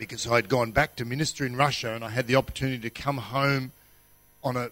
because 0.00 0.26
I'd 0.26 0.48
gone 0.48 0.70
back 0.70 0.96
to 0.96 1.04
minister 1.04 1.44
in 1.44 1.56
Russia 1.56 1.94
and 1.94 2.02
I 2.02 2.08
had 2.08 2.26
the 2.26 2.34
opportunity 2.34 2.78
to 2.78 2.90
come 2.90 3.18
home 3.18 3.70
on 4.42 4.56
a, 4.56 4.70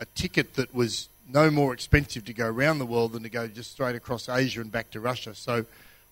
a 0.00 0.04
ticket 0.16 0.54
that 0.54 0.74
was 0.74 1.08
no 1.32 1.52
more 1.52 1.72
expensive 1.72 2.24
to 2.24 2.32
go 2.32 2.48
around 2.48 2.80
the 2.80 2.84
world 2.84 3.12
than 3.12 3.22
to 3.22 3.28
go 3.28 3.46
just 3.46 3.70
straight 3.70 3.94
across 3.94 4.28
Asia 4.28 4.60
and 4.60 4.72
back 4.72 4.90
to 4.90 4.98
Russia. 4.98 5.36
So 5.36 5.66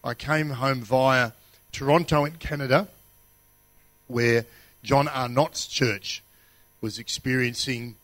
I 0.04 0.14
came 0.14 0.50
home 0.50 0.82
via 0.82 1.32
Toronto 1.72 2.24
in 2.24 2.34
Canada, 2.34 2.86
where 4.06 4.46
John 4.84 5.08
Arnott's 5.08 5.66
church 5.66 6.22
was 6.80 6.96
experiencing 6.96 7.96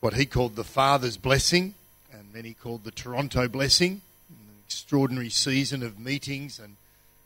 what 0.00 0.14
he 0.14 0.24
called 0.24 0.56
the 0.56 0.64
Father's 0.64 1.18
blessing, 1.18 1.74
and 2.10 2.32
many 2.32 2.54
called 2.54 2.84
the 2.84 2.90
Toronto 2.90 3.46
blessing. 3.46 4.00
An 4.30 4.56
extraordinary 4.66 5.28
season 5.28 5.82
of 5.82 6.00
meetings 6.00 6.58
and 6.58 6.76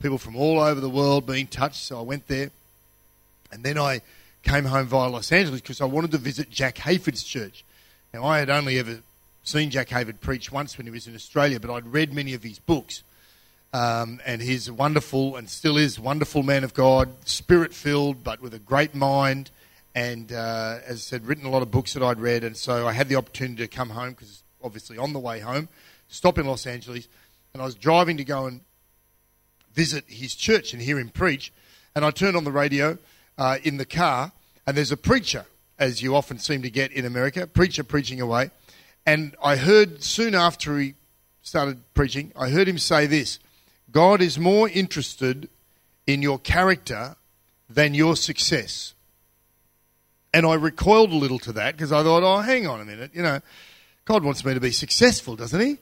people 0.01 0.19
from 0.19 0.37
all 0.37 0.60
over 0.60 0.80
the 0.80 0.90
world 0.90 1.27
being 1.27 1.46
touched. 1.46 1.83
So 1.83 1.99
I 1.99 2.02
went 2.02 2.29
there, 2.29 2.51
and 3.52 3.65
then 3.65 3.79
I 3.79 4.01
came 4.43 4.65
home 4.65 4.87
via 4.87 5.09
Los 5.09 5.33
Angeles 5.33 5.61
because 5.61 5.80
I 5.80 5.87
wanted 5.87 6.13
to 6.13 6.19
visit 6.19 6.51
Jack 6.51 6.77
Hayford's 6.77 7.25
church. 7.25 7.65
Now 8.15 8.25
I 8.25 8.39
had 8.39 8.51
only 8.51 8.79
ever 8.79 9.01
seen 9.43 9.71
Jack 9.71 9.89
Hayford 9.89 10.21
preach 10.21 10.52
once 10.52 10.79
when 10.79 10.87
he 10.87 10.91
was 10.91 11.07
in 11.07 11.15
Australia, 11.15 11.61
but 11.61 11.71
I'd 11.71 11.87
read 11.87 12.13
many 12.13 12.35
of 12.35 12.43
his 12.43 12.59
books. 12.59 13.02
Um, 13.73 14.21
and 14.24 14.41
he's 14.41 14.69
a 14.69 14.74
wonderful 14.74 15.37
and 15.37 15.51
still 15.51 15.77
is 15.77 15.99
wonderful 15.99 16.43
man 16.43 16.65
of 16.65 16.73
God, 16.73 17.09
spirit 17.27 17.74
filled, 17.74 18.24
but 18.24 18.41
with 18.41 18.55
a 18.55 18.59
great 18.59 18.95
mind 18.95 19.51
and 19.97 20.30
uh, 20.30 20.80
as 20.87 20.97
I 20.97 20.99
said, 20.99 21.27
written 21.27 21.47
a 21.47 21.51
lot 21.51 21.63
of 21.63 21.71
books 21.71 21.95
that 21.95 22.02
I'd 22.02 22.21
read, 22.21 22.45
and 22.45 22.55
so 22.55 22.87
I 22.87 22.93
had 22.93 23.09
the 23.09 23.17
opportunity 23.17 23.67
to 23.67 23.69
come 23.69 23.89
home 23.89 24.11
because 24.11 24.43
obviously 24.63 24.99
on 24.99 25.15
the 25.15 25.19
way 25.19 25.41
home, 25.41 25.71
stop 26.09 26.39
in 26.39 26.47
Los 26.47 26.67
Angeles, 26.67 27.09
and 27.55 27.63
I 27.63 27.65
was 27.65 27.74
driving 27.74 28.19
to 28.19 28.24
go 28.24 28.45
and 28.45 28.61
visit 29.73 30.05
his 30.07 30.35
church 30.35 30.74
and 30.74 30.83
hear 30.83 30.99
him 30.99 31.09
preach, 31.09 31.51
and 31.95 32.05
I 32.05 32.11
turned 32.11 32.37
on 32.37 32.45
the 32.45 32.52
radio 32.52 32.99
uh, 33.38 33.59
in 33.62 33.76
the 33.76 33.84
car, 33.84 34.32
and 34.66 34.76
there's 34.76 34.92
a 34.92 34.96
preacher, 34.96 35.46
as 35.79 36.02
you 36.02 36.15
often 36.15 36.38
seem 36.38 36.62
to 36.62 36.70
get 36.70 36.92
in 36.92 37.04
America, 37.04 37.46
preacher 37.46 37.84
preaching 37.84 38.20
away, 38.20 38.51
and 39.04 39.37
I 39.43 39.56
heard 39.56 40.02
soon 40.02 40.34
after 40.34 40.78
he 40.78 40.95
started 41.43 41.78
preaching, 41.95 42.32
I 42.37 42.48
heard 42.51 42.68
him 42.68 42.78
say 42.78 43.06
this: 43.06 43.38
God 43.90 44.20
is 44.20 44.38
more 44.38 44.68
interested 44.68 45.48
in 46.06 46.23
your 46.23 46.38
character 46.38 47.16
than 47.68 47.95
your 47.95 48.16
success. 48.16 48.95
And 50.32 50.46
I 50.46 50.54
recoiled 50.54 51.12
a 51.12 51.16
little 51.16 51.38
to 51.40 51.52
that 51.52 51.76
because 51.76 51.93
I 51.93 52.02
thought, 52.02 52.23
oh, 52.23 52.40
hang 52.40 52.66
on 52.66 52.80
a 52.80 52.84
minute. 52.84 53.12
You 53.15 53.23
know, 53.23 53.40
God 54.04 54.23
wants 54.23 54.45
me 54.45 54.54
to 54.54 54.60
be 54.60 54.71
successful, 54.71 55.34
doesn't 55.34 55.60
he? 55.60 55.78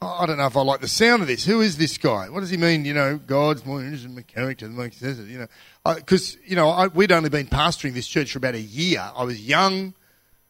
I 0.00 0.26
don't 0.26 0.36
know 0.36 0.46
if 0.46 0.56
I 0.56 0.62
like 0.62 0.80
the 0.80 0.88
sound 0.88 1.22
of 1.22 1.28
this. 1.28 1.44
Who 1.44 1.60
is 1.62 1.78
this 1.78 1.96
guy? 1.96 2.28
What 2.28 2.40
does 2.40 2.50
he 2.50 2.56
mean? 2.56 2.84
You 2.84 2.94
know, 2.94 3.16
God's 3.16 3.64
more 3.64 3.80
interested 3.80 4.10
in 4.10 4.14
my 4.14 4.22
character 4.22 4.66
than 4.66 4.76
my 4.76 4.90
success. 4.90 5.18
You 5.18 5.38
know, 5.38 5.94
because 5.94 6.36
you 6.44 6.54
know 6.54 6.68
I, 6.68 6.88
we'd 6.88 7.12
only 7.12 7.30
been 7.30 7.46
pastoring 7.46 7.94
this 7.94 8.06
church 8.06 8.32
for 8.32 8.38
about 8.38 8.54
a 8.54 8.60
year. 8.60 9.10
I 9.16 9.24
was 9.24 9.40
young, 9.40 9.94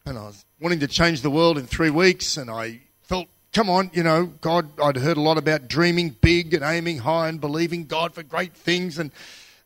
and 0.05 0.17
I 0.17 0.23
was 0.23 0.45
wanting 0.59 0.79
to 0.81 0.87
change 0.87 1.21
the 1.21 1.29
world 1.29 1.57
in 1.57 1.65
three 1.65 1.89
weeks, 1.89 2.35
and 2.35 2.49
I 2.49 2.81
felt, 3.03 3.27
come 3.53 3.69
on, 3.69 3.89
you 3.93 4.03
know, 4.03 4.25
God. 4.41 4.69
I'd 4.81 4.97
heard 4.97 5.17
a 5.17 5.21
lot 5.21 5.37
about 5.37 5.67
dreaming 5.67 6.09
big 6.21 6.53
and 6.53 6.63
aiming 6.63 6.99
high 6.99 7.29
and 7.29 7.39
believing 7.39 7.85
God 7.85 8.13
for 8.13 8.23
great 8.23 8.53
things, 8.53 8.99
and 8.99 9.11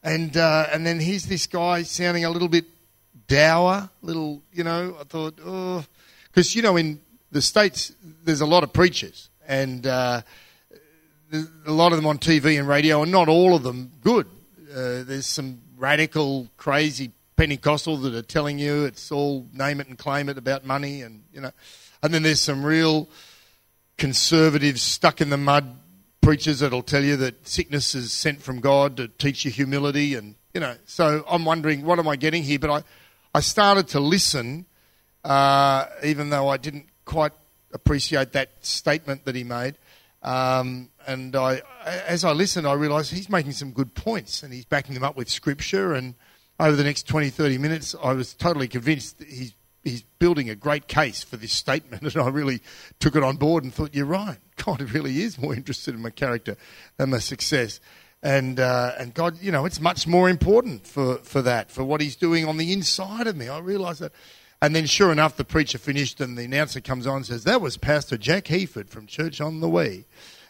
and 0.03 0.37
uh, 0.37 0.67
and 0.71 0.85
then 0.85 0.99
here's 0.99 1.25
this 1.25 1.47
guy 1.47 1.83
sounding 1.83 2.23
a 2.23 2.29
little 2.29 2.49
bit 2.49 2.65
dour, 3.31 3.89
little, 4.01 4.41
you 4.51 4.63
know, 4.63 4.97
I 4.99 5.05
thought, 5.05 5.39
oh, 5.45 5.85
because, 6.25 6.53
you 6.53 6.61
know, 6.61 6.75
in 6.75 6.99
the 7.31 7.41
States, 7.41 7.93
there's 8.25 8.41
a 8.41 8.45
lot 8.45 8.63
of 8.63 8.73
preachers, 8.73 9.29
and 9.47 9.85
uh, 9.87 10.21
a 11.33 11.71
lot 11.71 11.91
of 11.91 11.97
them 11.97 12.05
on 12.05 12.17
TV 12.17 12.59
and 12.59 12.67
radio, 12.67 13.03
and 13.03 13.11
not 13.11 13.29
all 13.29 13.55
of 13.55 13.63
them 13.63 13.91
good. 14.01 14.27
Uh, 14.69 15.03
there's 15.03 15.25
some 15.25 15.61
radical, 15.77 16.47
crazy 16.57 17.11
Pentecostal 17.35 17.97
that 17.97 18.13
are 18.13 18.21
telling 18.21 18.59
you 18.59 18.85
it's 18.85 19.11
all 19.11 19.47
name 19.53 19.79
it 19.79 19.87
and 19.87 19.97
claim 19.97 20.29
it 20.29 20.37
about 20.37 20.65
money, 20.65 21.01
and, 21.01 21.23
you 21.33 21.41
know, 21.41 21.51
and 22.03 22.13
then 22.13 22.23
there's 22.23 22.41
some 22.41 22.63
real 22.63 23.09
conservative, 23.97 24.79
stuck 24.79 25.21
in 25.21 25.29
the 25.29 25.37
mud 25.37 25.77
preachers 26.21 26.59
that'll 26.59 26.83
tell 26.83 27.03
you 27.03 27.15
that 27.17 27.47
sickness 27.47 27.95
is 27.95 28.11
sent 28.11 28.41
from 28.41 28.59
God 28.59 28.97
to 28.97 29.07
teach 29.07 29.43
you 29.45 29.51
humility, 29.51 30.15
and, 30.15 30.35
you 30.53 30.59
know, 30.59 30.75
so 30.85 31.23
I'm 31.27 31.45
wondering, 31.45 31.83
what 31.83 31.97
am 31.97 32.07
I 32.07 32.15
getting 32.15 32.43
here? 32.43 32.59
But 32.59 32.69
I, 32.69 32.83
I 33.33 33.39
started 33.39 33.87
to 33.89 33.99
listen, 33.99 34.65
uh, 35.23 35.85
even 36.03 36.29
though 36.29 36.47
I 36.47 36.57
didn't 36.57 36.87
quite 37.05 37.31
appreciate 37.73 38.33
that 38.33 38.51
statement 38.61 39.25
that 39.25 39.35
he 39.35 39.43
made. 39.43 39.75
Um, 40.23 40.89
and 41.07 41.35
I, 41.35 41.61
as 41.85 42.23
I 42.23 42.31
listened, 42.31 42.67
I 42.67 42.73
realised 42.73 43.11
he's 43.11 43.29
making 43.29 43.53
some 43.53 43.71
good 43.71 43.95
points 43.95 44.43
and 44.43 44.53
he's 44.53 44.65
backing 44.65 44.93
them 44.93 45.03
up 45.03 45.17
with 45.17 45.29
scripture. 45.29 45.93
And 45.93 46.15
over 46.59 46.75
the 46.75 46.83
next 46.83 47.07
20, 47.07 47.29
30 47.29 47.57
minutes, 47.57 47.95
I 48.01 48.13
was 48.13 48.33
totally 48.33 48.67
convinced 48.67 49.21
he's, 49.23 49.53
he's 49.83 50.03
building 50.19 50.49
a 50.49 50.55
great 50.55 50.87
case 50.87 51.23
for 51.23 51.37
this 51.37 51.53
statement. 51.53 52.03
And 52.15 52.23
I 52.23 52.29
really 52.29 52.61
took 52.99 53.15
it 53.15 53.23
on 53.23 53.37
board 53.37 53.63
and 53.63 53.73
thought, 53.73 53.95
you're 53.95 54.05
right. 54.05 54.37
God 54.63 54.81
really 54.91 55.21
is 55.21 55.39
more 55.39 55.55
interested 55.55 55.95
in 55.95 56.01
my 56.01 56.11
character 56.11 56.55
than 56.97 57.09
my 57.09 57.19
success 57.19 57.79
and 58.23 58.59
uh, 58.59 58.91
and 58.99 59.13
God, 59.13 59.41
you 59.41 59.51
know, 59.51 59.65
it's 59.65 59.79
much 59.79 60.05
more 60.05 60.29
important 60.29 60.85
for, 60.85 61.17
for 61.17 61.41
that, 61.41 61.71
for 61.71 61.83
what 61.83 62.01
He's 62.01 62.15
doing 62.15 62.45
on 62.45 62.57
the 62.57 62.71
inside 62.71 63.27
of 63.27 63.35
me. 63.35 63.49
I 63.49 63.59
realise 63.59 63.99
that. 63.99 64.11
And 64.61 64.75
then, 64.75 64.85
sure 64.85 65.11
enough, 65.11 65.37
the 65.37 65.43
preacher 65.43 65.79
finished, 65.79 66.21
and 66.21 66.37
the 66.37 66.43
announcer 66.43 66.81
comes 66.81 67.07
on 67.07 67.17
and 67.17 67.25
says, 67.25 67.43
"That 67.45 67.61
was 67.61 67.77
Pastor 67.77 68.17
Jack 68.17 68.45
Hayford 68.45 68.89
from 68.89 69.07
Church 69.07 69.41
on 69.41 69.59
the 69.59 69.69
Way." 69.69 70.05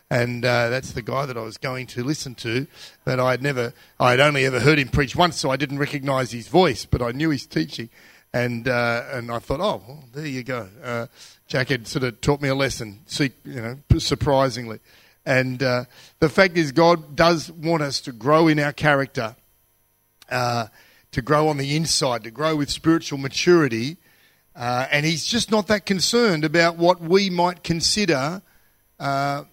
And 0.10 0.44
uh, 0.44 0.68
that's 0.68 0.92
the 0.92 1.02
guy 1.02 1.26
that 1.26 1.38
I 1.38 1.42
was 1.42 1.58
going 1.58 1.88
to 1.88 2.04
listen 2.04 2.36
to, 2.36 2.68
but 3.06 3.18
I'd 3.18 3.42
never, 3.42 3.72
I'd 3.98 4.20
only 4.20 4.46
ever 4.46 4.60
heard 4.60 4.78
him 4.78 4.90
preach 4.90 5.16
once, 5.16 5.38
so 5.38 5.50
I 5.50 5.56
didn't 5.56 5.80
recognise 5.80 6.34
his 6.34 6.50
voice, 6.50 6.84
but 6.84 7.02
I 7.02 7.14
knew 7.14 7.30
his 7.30 7.46
teaching, 7.46 7.88
and 8.34 8.68
uh, 8.68 9.06
and 9.12 9.32
I 9.32 9.40
thought, 9.40 9.62
oh, 9.62 9.82
well, 9.88 10.04
there 10.14 10.26
you 10.26 10.44
go. 10.44 10.68
Uh, 10.84 11.08
Jack 11.48 11.70
had 11.70 11.88
sort 11.88 12.04
of 12.04 12.20
taught 12.20 12.42
me 12.42 12.50
a 12.50 12.56
lesson, 12.56 13.00
you 13.18 13.32
know, 13.46 13.78
surprisingly. 13.98 14.80
And 15.26 15.64
uh, 15.64 15.86
the 16.20 16.28
fact 16.28 16.58
is, 16.58 16.74
God 16.74 17.16
does 17.16 17.50
want 17.50 17.82
us 17.82 18.02
to 18.02 18.12
grow 18.12 18.50
in 18.50 18.60
our 18.60 18.74
character, 18.74 19.38
uh, 20.30 20.68
to 21.14 21.22
grow 21.22 21.48
on 21.48 21.56
the 21.56 21.78
inside, 21.78 22.26
to 22.26 22.32
grow 22.32 22.58
with 22.58 22.70
spiritual 22.70 23.18
maturity. 23.18 23.96
Uh, 24.56 24.88
and 24.92 25.06
He's 25.06 25.26
just 25.26 25.52
not 25.52 25.68
that 25.68 25.86
concerned 25.86 26.44
about 26.44 26.78
what 26.78 27.02
we 27.02 27.30
might 27.30 27.64
consider 27.64 28.42
uh, 29.00 29.44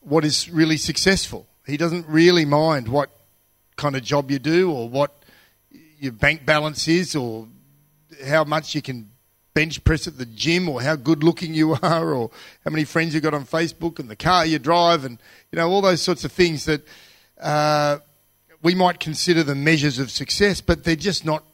what 0.00 0.24
is 0.24 0.50
really 0.50 0.76
successful. 0.76 1.46
He 1.66 1.76
doesn't 1.76 2.06
really 2.06 2.44
mind 2.44 2.88
what 2.88 3.10
kind 3.76 3.96
of 3.96 4.02
job 4.02 4.30
you 4.30 4.38
do 4.38 4.70
or 4.70 4.88
what 4.88 5.12
your 5.98 6.12
bank 6.12 6.44
balance 6.44 6.86
is 6.88 7.16
or 7.16 7.48
how 8.26 8.44
much 8.44 8.74
you 8.74 8.82
can 8.82 9.10
bench 9.54 9.82
press 9.84 10.06
at 10.06 10.18
the 10.18 10.26
gym 10.26 10.68
or 10.68 10.82
how 10.82 10.96
good 10.96 11.22
looking 11.22 11.54
you 11.54 11.74
are 11.82 12.12
or 12.12 12.30
how 12.64 12.70
many 12.70 12.84
friends 12.84 13.14
you 13.14 13.20
got 13.20 13.34
on 13.34 13.44
Facebook 13.44 13.98
and 13.98 14.10
the 14.10 14.16
car 14.16 14.44
you 14.44 14.58
drive 14.58 15.04
and 15.04 15.18
you 15.50 15.56
know 15.56 15.68
all 15.70 15.80
those 15.80 16.02
sorts 16.02 16.24
of 16.24 16.32
things 16.32 16.64
that 16.64 16.82
uh, 17.40 17.98
we 18.62 18.74
might 18.74 18.98
consider 18.98 19.42
the 19.42 19.54
measures 19.54 19.98
of 19.98 20.10
success, 20.10 20.60
but 20.60 20.84
they're 20.84 20.96
just 20.96 21.24
not 21.24 21.44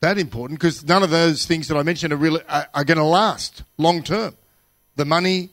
that 0.00 0.18
important 0.18 0.58
because 0.58 0.84
none 0.84 1.02
of 1.02 1.10
those 1.10 1.46
things 1.46 1.68
that 1.68 1.76
I 1.76 1.82
mentioned 1.82 2.12
are 2.12 2.16
really 2.16 2.42
are, 2.48 2.66
are 2.74 2.84
going 2.84 2.98
to 2.98 3.04
last 3.04 3.62
long 3.76 4.02
term. 4.02 4.36
The 4.96 5.04
money, 5.04 5.50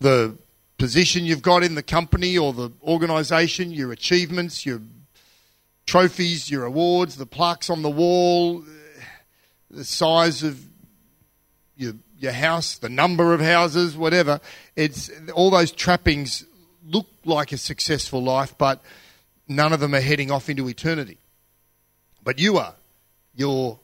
the 0.00 0.36
position 0.78 1.24
you've 1.24 1.42
got 1.42 1.62
in 1.62 1.74
the 1.74 1.82
company 1.82 2.36
or 2.36 2.52
the 2.52 2.70
organisation, 2.82 3.70
your 3.70 3.92
achievements, 3.92 4.66
your 4.66 4.80
trophies, 5.86 6.50
your 6.50 6.64
awards, 6.64 7.16
the 7.16 7.26
plaques 7.26 7.70
on 7.70 7.82
the 7.82 7.90
wall, 7.90 8.64
the 9.70 9.84
size 9.84 10.42
of 10.42 10.60
your, 11.76 11.94
your 12.18 12.32
house, 12.32 12.78
the 12.78 12.88
number 12.88 13.32
of 13.34 13.40
houses, 13.40 13.96
whatever. 13.96 14.40
It's 14.74 15.10
all 15.34 15.50
those 15.50 15.70
trappings 15.70 16.44
look 16.88 17.06
like 17.24 17.52
a 17.52 17.58
successful 17.58 18.22
life, 18.22 18.56
but 18.58 18.82
none 19.48 19.72
of 19.72 19.80
them 19.80 19.94
are 19.94 20.00
heading 20.00 20.30
off 20.30 20.48
into 20.48 20.68
eternity. 20.68 21.18
But 22.22 22.38
you 22.38 22.58
are. 22.58 22.74
Your, 23.36 23.78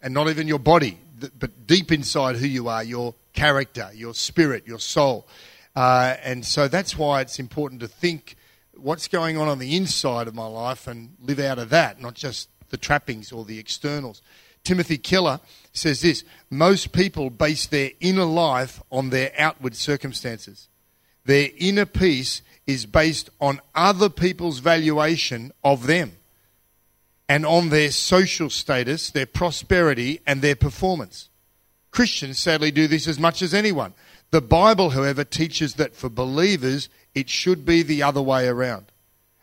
and 0.00 0.14
not 0.14 0.28
even 0.28 0.46
your 0.46 0.58
body, 0.58 0.98
but 1.38 1.66
deep 1.66 1.90
inside 1.90 2.36
who 2.36 2.46
you 2.46 2.68
are, 2.68 2.84
your 2.84 3.14
character, 3.32 3.90
your 3.94 4.14
spirit, 4.14 4.66
your 4.66 4.78
soul. 4.78 5.26
Uh, 5.74 6.16
and 6.22 6.44
so 6.44 6.68
that's 6.68 6.96
why 6.96 7.20
it's 7.20 7.38
important 7.38 7.80
to 7.80 7.88
think 7.88 8.36
what's 8.76 9.08
going 9.08 9.36
on 9.36 9.48
on 9.48 9.58
the 9.58 9.76
inside 9.76 10.28
of 10.28 10.34
my 10.34 10.46
life 10.46 10.86
and 10.86 11.14
live 11.20 11.38
out 11.38 11.58
of 11.58 11.70
that, 11.70 12.00
not 12.00 12.14
just 12.14 12.48
the 12.70 12.76
trappings 12.76 13.32
or 13.32 13.44
the 13.44 13.58
externals. 13.58 14.22
Timothy 14.64 14.98
Keller 14.98 15.40
says 15.72 16.02
this 16.02 16.24
most 16.50 16.92
people 16.92 17.30
base 17.30 17.66
their 17.66 17.90
inner 18.00 18.24
life 18.24 18.82
on 18.90 19.10
their 19.10 19.32
outward 19.38 19.74
circumstances. 19.74 20.68
Their 21.24 21.48
inner 21.56 21.86
peace 21.86 22.42
is 22.66 22.86
based 22.86 23.30
on 23.40 23.60
other 23.74 24.08
people's 24.08 24.58
valuation 24.58 25.52
of 25.64 25.86
them 25.86 26.17
and 27.28 27.44
on 27.44 27.68
their 27.68 27.90
social 27.90 28.48
status, 28.50 29.10
their 29.10 29.26
prosperity, 29.26 30.20
and 30.26 30.40
their 30.40 30.56
performance. 30.56 31.28
Christians 31.90 32.38
sadly 32.38 32.70
do 32.70 32.86
this 32.86 33.06
as 33.06 33.18
much 33.18 33.42
as 33.42 33.52
anyone. 33.52 33.94
The 34.30 34.40
Bible, 34.40 34.90
however, 34.90 35.24
teaches 35.24 35.74
that 35.74 35.94
for 35.94 36.08
believers, 36.08 36.88
it 37.14 37.28
should 37.28 37.64
be 37.64 37.82
the 37.82 38.02
other 38.02 38.22
way 38.22 38.46
around. 38.46 38.86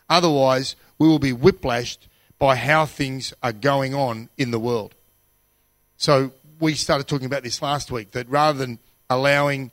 Otherwise, 0.10 0.76
we 0.98 1.08
will 1.08 1.20
be 1.20 1.34
whiplashed 1.34 2.08
by 2.38 2.56
how 2.56 2.86
things 2.86 3.34
are 3.42 3.54
going 3.54 3.96
on 3.96 4.30
in 4.38 4.52
the 4.52 4.60
world. 4.60 4.94
So, 5.98 6.32
we 6.60 6.74
started 6.76 7.08
talking 7.08 7.26
about 7.26 7.44
this 7.44 7.62
last 7.62 7.92
week 7.92 8.12
that 8.12 8.30
rather 8.30 8.58
than 8.58 8.80
allowing 9.10 9.72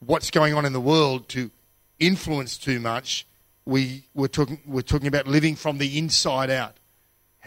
what's 0.00 0.30
going 0.30 0.54
on 0.54 0.64
in 0.64 0.72
the 0.72 0.80
world 0.80 1.28
to 1.28 1.50
influence 1.98 2.56
too 2.56 2.80
much, 2.80 3.26
we 3.64 4.04
were 4.14 4.28
talking, 4.28 4.60
we're 4.66 4.82
talking 4.82 5.08
about 5.08 5.26
living 5.26 5.56
from 5.56 5.78
the 5.78 5.98
inside 5.98 6.50
out. 6.50 6.77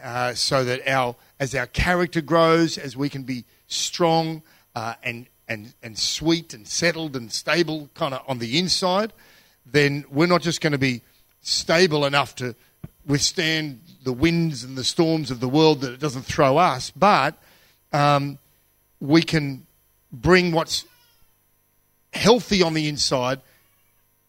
Uh, 0.02 0.34
so 0.34 0.64
that 0.64 0.88
our 0.88 1.16
as 1.40 1.54
our 1.56 1.68
character 1.68 2.22
grows, 2.22 2.78
as 2.78 2.98
we 2.98 3.10
can 3.10 3.24
be 3.24 3.46
strong 3.68 4.42
uh, 4.76 4.96
and 5.04 5.28
and 5.48 5.74
and 5.84 5.98
sweet 5.98 6.54
and 6.54 6.68
settled 6.68 7.16
and 7.16 7.32
stable, 7.32 7.90
kind 7.94 8.14
of 8.14 8.22
on 8.28 8.40
the 8.40 8.58
inside, 8.58 9.14
then 9.66 10.06
we're 10.10 10.28
not 10.28 10.42
just 10.42 10.62
going 10.62 10.72
to 10.72 10.80
be 10.80 11.02
stable 11.42 12.06
enough 12.06 12.36
to 12.36 12.56
withstand 13.06 13.82
the 14.04 14.14
winds 14.14 14.64
and 14.64 14.78
the 14.78 14.84
storms 14.84 15.32
of 15.32 15.40
the 15.40 15.50
world 15.50 15.82
that 15.82 15.94
it 15.94 16.00
doesn't 16.00 16.24
throw 16.24 16.58
us, 16.58 16.92
but 16.92 17.36
um, 17.94 18.38
we 19.00 19.22
can 19.22 19.66
bring 20.12 20.52
what's 20.52 20.86
healthy 22.14 22.62
on 22.62 22.74
the 22.74 22.88
inside 22.88 23.42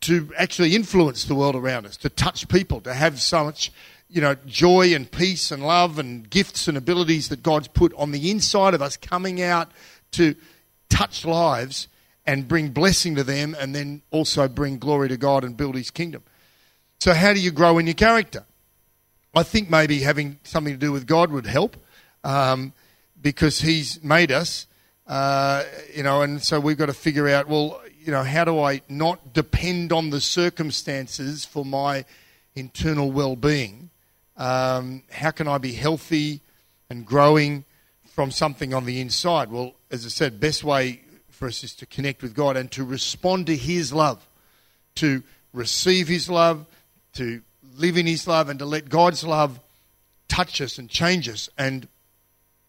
to 0.01 0.33
actually 0.37 0.75
influence 0.75 1.25
the 1.25 1.35
world 1.35 1.55
around 1.55 1.87
us, 1.87 1.97
to 1.97 2.09
touch 2.09 2.49
people, 2.49 2.81
to 2.81 2.93
have 2.93 3.21
so 3.21 3.45
much, 3.45 3.71
you 4.12 4.20
know, 4.20 4.35
joy 4.47 4.94
and 4.94 5.11
peace 5.11 5.50
and 5.50 5.67
love 5.67 5.99
and 5.99 6.29
gifts 6.29 6.69
and 6.69 6.76
abilities 6.76 7.31
that 7.31 7.43
God's 7.43 7.69
put 7.69 7.94
on 7.94 8.11
the 8.11 8.31
inside 8.31 8.75
of 8.75 8.82
us 8.82 8.97
coming 8.99 9.41
out 9.41 9.70
to 10.12 10.35
touch 10.91 11.25
lives 11.25 11.88
and 12.26 12.47
bring 12.47 12.69
blessing 12.69 13.14
to 13.14 13.25
them 13.25 13.56
and 13.59 13.75
then 13.75 14.03
also 14.11 14.49
bring 14.49 14.79
glory 14.79 15.09
to 15.09 15.17
God 15.17 15.44
and 15.44 15.56
build 15.56 15.75
his 15.75 15.91
kingdom. 15.91 16.23
So 17.00 17.14
how 17.14 17.32
do 17.32 17.41
you 17.41 17.50
grow 17.50 17.79
in 17.79 17.87
your 17.87 17.94
character? 17.94 18.44
I 19.35 19.43
think 19.44 19.70
maybe 19.70 20.00
having 20.00 20.38
something 20.44 20.75
to 20.75 20.79
do 20.79 20.93
with 20.93 21.06
God 21.06 21.32
would 21.32 21.47
help 21.47 21.76
um, 22.23 22.75
because 23.20 23.62
he's 23.62 24.05
made 24.05 24.31
us, 24.31 24.67
uh, 25.06 25.65
you 25.94 26.03
know, 26.03 26.20
and 26.20 26.43
so 26.43 26.61
we've 26.61 26.76
got 26.76 26.87
to 26.87 26.93
figure 26.93 27.29
out, 27.29 27.49
well, 27.49 27.81
you 27.99 28.12
know, 28.12 28.23
how 28.23 28.44
do 28.44 28.61
I 28.61 28.82
not 28.91 29.32
depend 29.32 29.91
on 29.91 30.11
the 30.11 30.20
circumstances 30.20 31.47
for 31.47 31.65
my 31.65 32.05
internal 32.55 33.11
well-being? 33.11 33.88
Um, 34.37 35.02
how 35.11 35.31
can 35.31 35.49
I 35.49 35.58
be 35.58 35.73
healthy 35.73 36.40
and 36.88 37.05
growing 37.05 37.64
from 38.06 38.31
something 38.31 38.75
on 38.75 38.84
the 38.84 39.00
inside? 39.00 39.50
Well, 39.50 39.75
as 39.90 40.06
I 40.06 40.08
said, 40.08 40.40
best 40.40 40.64
way 40.64 41.00
for 41.31 41.49
us 41.49 41.64
is 41.64 41.75
to 41.76 41.87
connect 41.87 42.23
with 42.23 42.34
God 42.34 42.56
and 42.56 42.70
to 42.73 42.84
respond 42.84 43.46
to 43.46 43.56
His 43.56 43.93
love, 43.93 44.26
to 44.96 45.23
receive 45.52 46.08
His 46.08 46.29
love, 46.29 46.67
to 47.14 47.43
live 47.76 47.96
in 47.96 48.06
His 48.06 48.26
love, 48.26 48.49
and 48.49 48.58
to 48.58 48.67
let 48.67 48.88
God's 48.88 49.25
love 49.25 49.61
touch 50.29 50.61
us 50.61 50.79
and 50.79 50.88
change 50.88 51.29
us. 51.29 51.49
And 51.58 51.88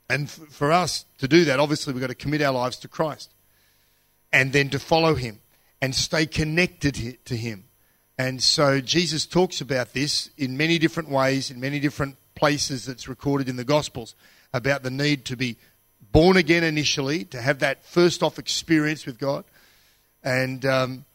and 0.10 0.30
for 0.30 0.72
us 0.72 1.06
to 1.20 1.28
do 1.28 1.46
that, 1.46 1.60
obviously, 1.60 1.94
we've 1.94 2.02
got 2.02 2.08
to 2.08 2.16
commit 2.16 2.42
our 2.42 2.54
lives 2.54 2.78
to 2.78 2.88
Christ 2.88 3.32
and 4.32 4.52
then 4.52 4.70
to 4.70 4.80
follow 4.80 5.16
him 5.16 5.40
and 5.82 5.96
stay 5.96 6.26
connected 6.26 7.18
to 7.26 7.38
him. 7.38 7.66
And 8.18 8.42
so 8.42 8.80
Jesus 8.80 9.26
talks 9.26 9.62
about 9.62 9.94
this 9.94 10.30
in 10.38 10.56
many 10.56 10.78
different 10.78 11.10
ways, 11.10 11.50
in 11.50 11.60
many 11.60 11.80
different 11.80 12.16
places 12.36 12.86
that's 12.86 13.08
recorded 13.08 13.50
in 13.50 13.56
the 13.56 13.64
Gospels, 13.64 14.16
about 14.54 14.84
the 14.84 14.92
need 14.92 15.26
to 15.26 15.36
be 15.36 15.58
born 16.12 16.38
again 16.38 16.64
initially, 16.64 17.24
to 17.26 17.42
have 17.42 17.60
that 17.60 17.84
first 17.84 18.22
off 18.22 18.38
experience 18.38 19.06
with 19.06 19.18
God, 19.18 19.46
and, 20.24 20.64
um, 20.66 21.06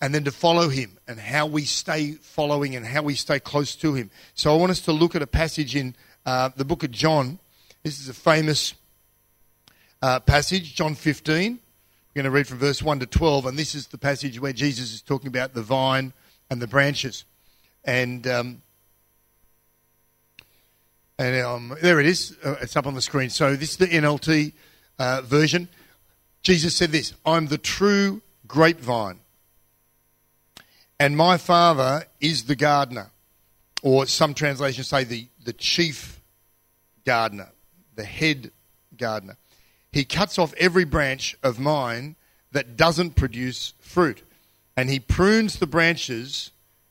and 0.00 0.14
then 0.14 0.24
to 0.24 0.30
follow 0.30 0.68
him 0.68 0.96
and 1.06 1.20
how 1.20 1.46
we 1.46 1.62
stay 1.62 2.12
following 2.12 2.74
and 2.74 2.86
how 2.86 3.02
we 3.02 3.14
stay 3.14 3.38
close 3.38 3.76
to 3.76 3.94
him. 3.94 4.10
So 4.34 4.54
I 4.54 4.56
want 4.58 4.72
us 4.72 4.80
to 4.82 4.92
look 4.92 5.14
at 5.14 5.22
a 5.22 5.26
passage 5.26 5.76
in 5.76 5.94
uh, 6.24 6.50
the 6.56 6.64
book 6.64 6.82
of 6.82 6.90
John. 6.90 7.38
This 7.82 8.00
is 8.00 8.08
a 8.08 8.14
famous 8.14 8.74
uh, 10.00 10.20
passage, 10.20 10.74
John 10.74 10.94
15 10.94 11.52
We're 11.52 11.58
going 12.14 12.24
to 12.24 12.30
read 12.30 12.46
from 12.46 12.58
verse 12.58 12.82
1 12.82 13.00
to 13.00 13.06
12, 13.06 13.46
and 13.46 13.58
this 13.58 13.74
is 13.74 13.88
the 13.88 13.98
passage 13.98 14.40
where 14.40 14.52
Jesus 14.54 14.92
is 14.94 15.02
talking 15.02 15.28
about 15.28 15.52
the 15.52 15.62
vine 15.62 16.14
and 16.50 16.60
the 16.60 16.66
branches. 16.66 17.24
And, 17.84 18.26
um, 18.26 18.62
and 21.18 21.42
um, 21.42 21.76
there 21.80 22.00
it 22.00 22.06
is. 22.06 22.36
Uh, 22.44 22.56
it's 22.60 22.76
up 22.76 22.86
on 22.86 22.94
the 22.94 23.02
screen. 23.02 23.30
So 23.30 23.56
this 23.56 23.70
is 23.70 23.76
the 23.76 23.86
NLT 23.86 24.52
uh, 24.98 25.22
version. 25.22 25.68
Jesus 26.42 26.76
said 26.76 26.92
this 26.92 27.14
I'm 27.24 27.46
the 27.46 27.58
true 27.58 28.22
grapevine, 28.46 29.20
and 31.00 31.16
my 31.16 31.38
Father 31.38 32.04
is 32.20 32.44
the 32.44 32.56
gardener. 32.56 33.10
Or 33.82 34.06
some 34.06 34.34
translations 34.34 34.88
say 34.88 35.04
the, 35.04 35.28
the 35.44 35.52
chief 35.52 36.20
gardener, 37.04 37.50
the 37.94 38.04
head 38.04 38.50
gardener. 38.96 39.36
He 39.92 40.04
cuts 40.04 40.38
off 40.38 40.52
every 40.58 40.84
branch 40.84 41.36
of 41.42 41.58
mine 41.58 42.16
that 42.52 42.76
doesn't 42.76 43.16
produce 43.16 43.74
fruit. 43.80 44.22
And 44.76 44.90
he 44.90 45.00
prunes 45.00 45.58
the 45.58 45.66
branches 45.66 46.50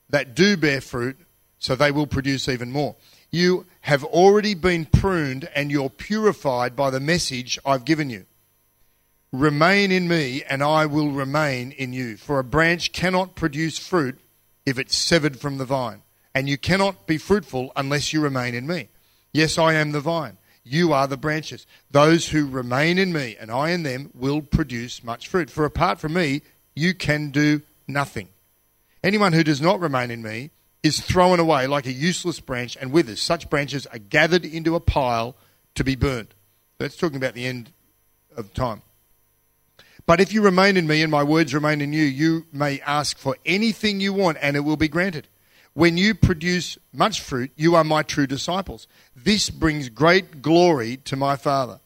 that 0.09 0.35
do 0.35 0.57
bear 0.57 0.81
fruit 0.81 1.17
so 1.59 1.75
they 1.75 1.91
will 1.91 2.07
produce 2.07 2.47
even 2.49 2.71
more. 2.71 2.95
You 3.31 3.65
have 3.81 4.03
already 4.03 4.53
been 4.53 4.85
pruned 4.85 5.49
and 5.55 5.71
you're 5.71 5.89
purified 5.89 6.75
by 6.75 6.89
the 6.89 6.99
message 6.99 7.59
I've 7.65 7.85
given 7.85 8.09
you. 8.09 8.25
Remain 9.31 9.91
in 9.91 10.07
me 10.07 10.43
and 10.49 10.63
I 10.63 10.85
will 10.85 11.11
remain 11.11 11.71
in 11.71 11.91
you. 11.91 12.17
For 12.17 12.39
a 12.39 12.43
branch 12.43 12.91
cannot 12.93 13.35
produce 13.35 13.77
fruit 13.77 14.17
if 14.65 14.79
it's 14.79 14.95
severed 14.95 15.39
from 15.39 15.57
the 15.57 15.65
vine. 15.65 16.01
And 16.33 16.49
you 16.49 16.57
cannot 16.57 17.07
be 17.07 17.17
fruitful 17.17 17.71
unless 17.75 18.13
you 18.13 18.21
remain 18.21 18.55
in 18.55 18.67
me. 18.67 18.89
Yes, 19.33 19.57
I 19.57 19.73
am 19.73 19.91
the 19.91 20.01
vine 20.01 20.37
you 20.65 20.91
are 20.91 21.07
the 21.07 21.15
branches. 21.15 21.65
Those 21.91 22.27
who 22.27 22.47
remain 22.47 22.97
in 22.97 23.13
me 23.13 23.37
and 23.39 23.51
I 23.51 23.69
in 23.69 23.83
them 23.83 24.09
will 24.13 24.41
produce 24.41 25.03
much 25.03 25.27
fruit. 25.27 25.49
For 25.49 25.63
apart 25.63 25.99
from 25.99 26.13
me, 26.13 26.41
you 26.75 26.93
can 26.93 27.29
do 27.29 27.61
nothing. 27.87 28.29
Anyone 29.03 29.33
who 29.33 29.43
does 29.43 29.61
not 29.61 29.79
remain 29.79 30.11
in 30.11 30.21
me 30.21 30.51
is 30.83 30.99
thrown 30.99 31.39
away 31.39 31.67
like 31.67 31.85
a 31.85 31.91
useless 31.91 32.39
branch 32.39 32.77
and 32.79 32.91
withers. 32.91 33.21
Such 33.21 33.49
branches 33.49 33.85
are 33.87 33.99
gathered 33.99 34.45
into 34.45 34.75
a 34.75 34.79
pile 34.79 35.35
to 35.75 35.83
be 35.83 35.95
burned. 35.95 36.33
That's 36.77 36.95
talking 36.95 37.17
about 37.17 37.33
the 37.33 37.45
end 37.45 37.71
of 38.35 38.53
time. 38.53 38.81
But 40.05 40.21
if 40.21 40.31
you 40.31 40.41
remain 40.41 40.77
in 40.77 40.85
me 40.85 41.01
and 41.01 41.11
my 41.11 41.23
words 41.23 41.53
remain 41.53 41.81
in 41.81 41.93
you, 41.93 42.03
you 42.03 42.45
may 42.51 42.79
ask 42.81 43.17
for 43.17 43.35
anything 43.45 43.99
you 43.99 44.13
want 44.13 44.37
and 44.41 44.55
it 44.55 44.59
will 44.59 44.77
be 44.77 44.87
granted. 44.87 45.27
When 45.73 45.97
you 45.97 46.15
produce 46.15 46.77
much 46.93 47.19
fruit, 47.19 47.51
you 47.55 47.75
are 47.75 47.83
my 47.83 48.03
true 48.03 48.27
disciples. 48.27 48.87
This 49.15 49.49
brings 49.49 49.89
great 49.89 50.41
glory 50.41 50.97
to 50.97 51.15
my 51.15 51.35
Father. 51.35 51.79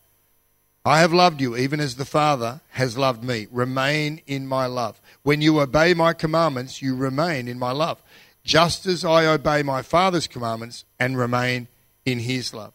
I 0.90 1.02
have 1.02 1.14
loved 1.14 1.40
you 1.40 1.56
even 1.56 1.80
as 1.80 1.98
the 1.98 2.04
Father 2.04 2.62
has 2.70 2.98
loved 2.98 3.24
me. 3.24 3.46
Remain 3.52 4.24
in 4.26 4.48
my 4.48 4.66
love. 4.66 5.00
When 5.22 5.40
you 5.40 5.60
obey 5.60 5.94
my 5.94 6.14
commandments, 6.14 6.82
you 6.82 6.96
remain 6.96 7.48
in 7.48 7.60
my 7.60 7.72
love, 7.72 8.02
just 8.44 8.88
as 8.88 9.06
I 9.06 9.28
obey 9.28 9.62
my 9.62 9.84
Father's 9.84 10.26
commandments 10.26 10.86
and 11.00 11.16
remain 11.16 11.68
in 12.08 12.18
his 12.18 12.56
love. 12.56 12.74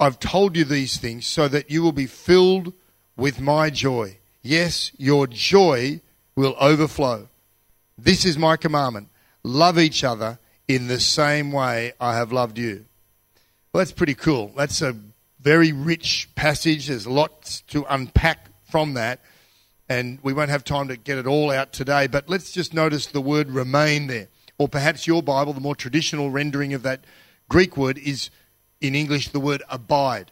I've 0.00 0.20
told 0.20 0.56
you 0.56 0.64
these 0.64 0.96
things 0.96 1.26
so 1.26 1.48
that 1.48 1.70
you 1.70 1.82
will 1.82 1.92
be 1.92 2.06
filled 2.06 2.72
with 3.14 3.42
my 3.42 3.68
joy. 3.68 4.16
Yes, 4.40 4.90
your 4.96 5.26
joy 5.26 6.00
will 6.34 6.56
overflow. 6.58 7.28
This 7.98 8.24
is 8.24 8.38
my 8.38 8.56
commandment 8.56 9.10
love 9.44 9.78
each 9.78 10.02
other 10.02 10.38
in 10.66 10.86
the 10.86 10.98
same 10.98 11.52
way 11.52 11.92
I 12.00 12.16
have 12.16 12.32
loved 12.32 12.56
you. 12.56 12.86
Well, 13.70 13.82
that's 13.82 13.92
pretty 13.92 14.14
cool. 14.14 14.50
That's 14.56 14.80
a 14.80 14.96
very 15.42 15.72
rich 15.72 16.28
passage. 16.34 16.86
There's 16.86 17.06
lots 17.06 17.62
to 17.62 17.84
unpack 17.88 18.48
from 18.70 18.94
that. 18.94 19.20
And 19.88 20.18
we 20.22 20.32
won't 20.32 20.50
have 20.50 20.64
time 20.64 20.88
to 20.88 20.96
get 20.96 21.18
it 21.18 21.26
all 21.26 21.50
out 21.50 21.72
today, 21.72 22.06
but 22.06 22.28
let's 22.28 22.52
just 22.52 22.72
notice 22.72 23.06
the 23.06 23.20
word 23.20 23.50
remain 23.50 24.06
there. 24.06 24.28
Or 24.56 24.68
perhaps 24.68 25.06
your 25.06 25.22
Bible, 25.22 25.52
the 25.52 25.60
more 25.60 25.74
traditional 25.74 26.30
rendering 26.30 26.72
of 26.72 26.82
that 26.84 27.04
Greek 27.48 27.76
word, 27.76 27.98
is 27.98 28.30
in 28.80 28.94
English 28.94 29.28
the 29.28 29.40
word 29.40 29.62
abide. 29.68 30.30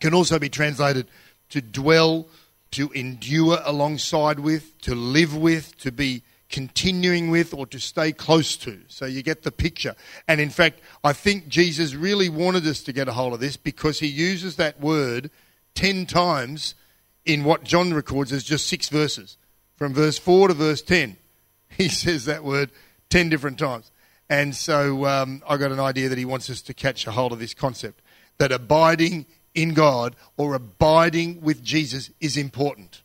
Can 0.00 0.14
also 0.14 0.38
be 0.38 0.48
translated 0.48 1.06
to 1.48 1.60
dwell, 1.60 2.28
to 2.72 2.90
endure 2.90 3.58
alongside 3.64 4.38
with, 4.38 4.78
to 4.82 4.94
live 4.94 5.36
with, 5.36 5.76
to 5.78 5.90
be 5.90 6.22
continuing 6.52 7.30
with 7.30 7.52
or 7.52 7.66
to 7.66 7.80
stay 7.80 8.12
close 8.12 8.56
to. 8.58 8.78
So 8.86 9.06
you 9.06 9.22
get 9.22 9.42
the 9.42 9.50
picture. 9.50 9.96
And 10.28 10.40
in 10.40 10.50
fact, 10.50 10.80
I 11.02 11.12
think 11.12 11.48
Jesus 11.48 11.94
really 11.94 12.28
wanted 12.28 12.66
us 12.66 12.82
to 12.82 12.92
get 12.92 13.08
a 13.08 13.12
hold 13.12 13.32
of 13.32 13.40
this 13.40 13.56
because 13.56 13.98
he 13.98 14.06
uses 14.06 14.56
that 14.56 14.80
word 14.80 15.30
10 15.74 16.06
times 16.06 16.76
in 17.24 17.42
what 17.42 17.64
John 17.64 17.92
records 17.92 18.32
as 18.32 18.44
just 18.44 18.68
six 18.68 18.88
verses. 18.88 19.38
From 19.76 19.94
verse 19.94 20.18
4 20.18 20.48
to 20.48 20.54
verse 20.54 20.82
10, 20.82 21.16
he 21.70 21.88
says 21.88 22.26
that 22.26 22.44
word 22.44 22.70
10 23.10 23.28
different 23.28 23.58
times. 23.58 23.90
And 24.30 24.54
so 24.54 25.06
um, 25.06 25.42
I 25.48 25.56
got 25.56 25.72
an 25.72 25.80
idea 25.80 26.08
that 26.08 26.18
he 26.18 26.24
wants 26.24 26.48
us 26.48 26.62
to 26.62 26.74
catch 26.74 27.06
a 27.06 27.10
hold 27.10 27.32
of 27.32 27.38
this 27.38 27.54
concept 27.54 28.00
that 28.38 28.52
abiding 28.52 29.26
in 29.54 29.74
God 29.74 30.16
or 30.36 30.54
abiding 30.54 31.40
with 31.42 31.62
Jesus 31.62 32.10
is 32.20 32.36
important. 32.36 33.02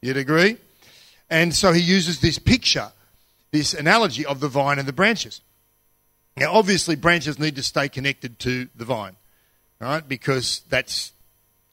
You'd 0.00 0.16
agree? 0.16 0.56
And 1.30 1.54
so 1.54 1.72
he 1.72 1.80
uses 1.80 2.20
this 2.20 2.38
picture, 2.38 2.92
this 3.50 3.74
analogy 3.74 4.24
of 4.24 4.40
the 4.40 4.48
vine 4.48 4.78
and 4.78 4.88
the 4.88 4.92
branches. 4.92 5.40
Now, 6.36 6.52
obviously, 6.52 6.94
branches 6.94 7.38
need 7.38 7.56
to 7.56 7.62
stay 7.62 7.88
connected 7.88 8.38
to 8.40 8.68
the 8.74 8.84
vine, 8.84 9.16
right? 9.80 10.06
Because 10.06 10.62
that's 10.68 11.12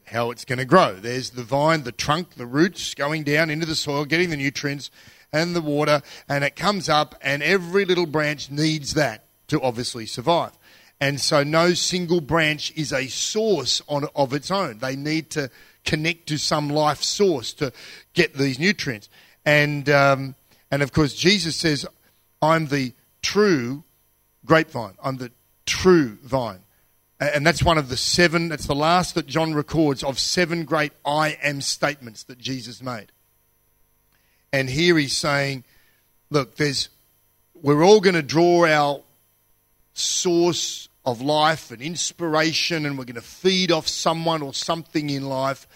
how 0.05 0.31
it's 0.31 0.45
going 0.45 0.59
to 0.59 0.65
grow. 0.65 0.95
There's 0.95 1.31
the 1.31 1.43
vine, 1.43 1.83
the 1.83 1.91
trunk, 1.91 2.35
the 2.35 2.45
roots 2.45 2.93
going 2.93 3.23
down 3.23 3.49
into 3.49 3.65
the 3.65 3.75
soil, 3.75 4.05
getting 4.05 4.29
the 4.29 4.37
nutrients 4.37 4.89
and 5.31 5.55
the 5.55 5.61
water, 5.61 6.01
and 6.27 6.43
it 6.43 6.55
comes 6.55 6.89
up, 6.89 7.15
and 7.21 7.43
every 7.43 7.85
little 7.85 8.05
branch 8.05 8.49
needs 8.49 8.93
that 8.93 9.25
to 9.47 9.61
obviously 9.61 10.05
survive. 10.05 10.51
And 10.99 11.19
so, 11.19 11.43
no 11.43 11.73
single 11.73 12.21
branch 12.21 12.71
is 12.75 12.93
a 12.93 13.07
source 13.07 13.81
on, 13.87 14.07
of 14.15 14.33
its 14.33 14.49
own. 14.49 14.79
They 14.79 14.95
need 14.95 15.29
to 15.31 15.51
connect 15.83 16.27
to 16.27 16.37
some 16.37 16.69
life 16.69 17.03
source 17.03 17.53
to 17.53 17.71
get 18.13 18.33
these 18.33 18.57
nutrients. 18.57 19.09
And, 19.45 19.87
um, 19.89 20.35
and 20.71 20.81
of 20.81 20.91
course, 20.91 21.13
Jesus 21.13 21.55
says, 21.55 21.85
I'm 22.41 22.67
the 22.67 22.93
true 23.21 23.83
grapevine. 24.45 24.95
I'm 25.03 25.17
the 25.17 25.31
true 25.65 26.17
vine. 26.23 26.59
And 27.19 27.47
that's 27.47 27.63
one 27.63 27.77
of 27.77 27.89
the 27.89 27.97
seven, 27.97 28.49
that's 28.49 28.67
the 28.67 28.75
last 28.75 29.15
that 29.15 29.25
John 29.25 29.53
records 29.53 30.03
of 30.03 30.19
seven 30.19 30.65
great 30.65 30.91
I 31.05 31.37
am 31.41 31.61
statements 31.61 32.23
that 32.23 32.37
Jesus 32.37 32.81
made. 32.81 33.11
And 34.51 34.69
here 34.69 34.97
he's 34.97 35.15
saying, 35.15 35.63
look, 36.29 36.57
there's, 36.57 36.89
we're 37.53 37.83
all 37.83 38.01
going 38.01 38.15
to 38.15 38.21
draw 38.21 38.65
our 38.65 39.01
source 39.93 40.89
of 41.05 41.21
life 41.21 41.71
and 41.71 41.81
inspiration, 41.81 42.85
and 42.85 42.97
we're 42.97 43.05
going 43.05 43.15
to 43.15 43.21
feed 43.21 43.71
off 43.71 43.87
someone 43.87 44.41
or 44.41 44.53
something 44.53 45.09
in 45.09 45.27
life. 45.29 45.67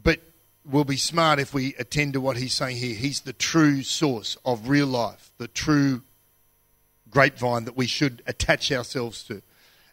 But 0.00 0.20
we'll 0.64 0.84
be 0.84 0.96
smart 0.96 1.38
if 1.38 1.52
we 1.54 1.74
attend 1.76 2.12
to 2.14 2.20
what 2.20 2.36
he's 2.36 2.54
saying 2.54 2.76
here. 2.76 2.94
He's 2.94 3.20
the 3.20 3.32
true 3.32 3.82
source 3.82 4.36
of 4.44 4.68
real 4.68 4.86
life, 4.86 5.32
the 5.38 5.48
true 5.48 6.02
grapevine 7.10 7.64
that 7.64 7.76
we 7.76 7.86
should 7.86 8.22
attach 8.26 8.72
ourselves 8.72 9.22
to. 9.24 9.42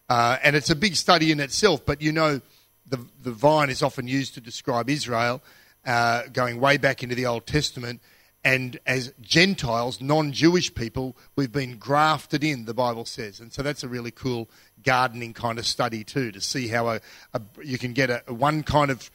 Uh, 0.07 0.37
and 0.43 0.55
it's 0.55 0.69
a 0.69 0.75
big 0.75 0.95
study 0.95 1.31
in 1.31 1.39
itself, 1.39 1.85
but 1.85 2.01
you 2.01 2.11
know, 2.11 2.41
the, 2.87 3.05
the 3.21 3.31
vine 3.31 3.69
is 3.69 3.83
often 3.83 4.07
used 4.07 4.33
to 4.33 4.41
describe 4.41 4.89
Israel, 4.89 5.41
uh, 5.85 6.23
going 6.33 6.59
way 6.59 6.77
back 6.77 7.03
into 7.03 7.15
the 7.15 7.25
Old 7.25 7.45
Testament. 7.45 8.01
And 8.43 8.79
as 8.85 9.13
Gentiles, 9.21 9.99
non 9.99 10.31
Jewish 10.31 10.73
people, 10.73 11.17
we've 11.35 11.51
been 11.51 11.77
grafted 11.77 12.43
in, 12.43 12.65
the 12.65 12.73
Bible 12.73 13.05
says. 13.05 13.41
And 13.41 13.51
so 13.51 13.61
that's 13.61 13.83
a 13.83 13.87
really 13.87 14.11
cool 14.11 14.49
gardening 14.81 15.33
kind 15.33 15.59
of 15.59 15.65
study, 15.67 16.05
too, 16.05 16.31
to 16.31 16.39
see 16.39 16.69
how 16.69 16.87
a, 16.87 17.01
a 17.33 17.41
you 17.61 17.77
can 17.77 17.91
get 17.91 18.09
a, 18.09 18.33
one 18.33 18.63
kind 18.63 18.91
of 18.91 19.11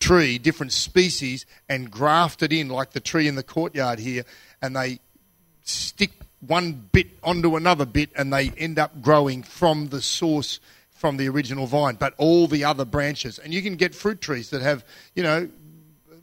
tree, 0.00 0.38
different 0.38 0.72
species, 0.72 1.46
and 1.68 1.90
graft 1.90 2.42
it 2.42 2.52
in, 2.52 2.68
like 2.68 2.90
the 2.90 3.00
tree 3.00 3.28
in 3.28 3.36
the 3.36 3.42
courtyard 3.42 3.98
here, 3.98 4.24
and 4.60 4.74
they 4.74 4.98
stick 5.62 6.10
one 6.40 6.88
bit 6.90 7.06
onto 7.22 7.56
another 7.56 7.84
bit, 7.84 8.10
and 8.16 8.32
they 8.32 8.50
end 8.50 8.78
up 8.78 9.02
growing 9.02 9.42
from 9.42 9.88
the 9.88 10.00
source, 10.00 10.58
from 10.94 11.18
the 11.18 11.28
original 11.28 11.66
vine, 11.66 11.96
but 11.96 12.14
all 12.16 12.46
the 12.46 12.64
other 12.64 12.84
branches. 12.84 13.38
And 13.38 13.54
you 13.54 13.62
can 13.62 13.76
get 13.76 13.94
fruit 13.94 14.20
trees 14.20 14.50
that 14.50 14.62
have, 14.62 14.84
you 15.14 15.22
know, 15.22 15.48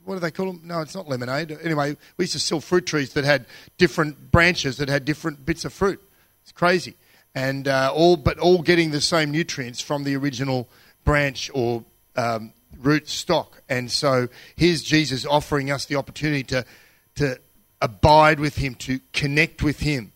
what 0.04 0.14
do 0.14 0.20
they 0.20 0.30
call 0.30 0.46
them? 0.46 0.62
No, 0.64 0.80
it's 0.80 0.94
not 0.94 1.08
lemonade. 1.08 1.56
Anyway, 1.62 1.96
we 2.16 2.24
used 2.24 2.32
to 2.32 2.38
sell 2.38 2.60
fruit 2.60 2.86
trees 2.86 3.12
that 3.12 3.24
had 3.24 3.44
different 3.76 4.32
branches 4.32 4.78
that 4.78 4.88
had 4.88 5.04
different 5.04 5.44
bits 5.44 5.64
of 5.64 5.72
fruit. 5.72 6.02
It's 6.42 6.52
crazy, 6.52 6.94
and 7.34 7.68
uh, 7.68 7.92
all 7.94 8.16
but 8.16 8.38
all 8.38 8.62
getting 8.62 8.90
the 8.90 9.02
same 9.02 9.30
nutrients 9.30 9.80
from 9.82 10.04
the 10.04 10.16
original 10.16 10.66
branch 11.04 11.50
or 11.52 11.84
um, 12.16 12.52
root 12.78 13.08
stock. 13.08 13.62
And 13.68 13.90
so 13.90 14.28
here's 14.56 14.82
Jesus 14.82 15.26
offering 15.26 15.70
us 15.70 15.84
the 15.84 15.96
opportunity 15.96 16.44
to, 16.44 16.64
to 17.16 17.38
abide 17.80 18.40
with 18.40 18.56
him, 18.56 18.74
to 18.76 19.00
connect 19.12 19.62
with 19.62 19.80
him, 19.80 20.12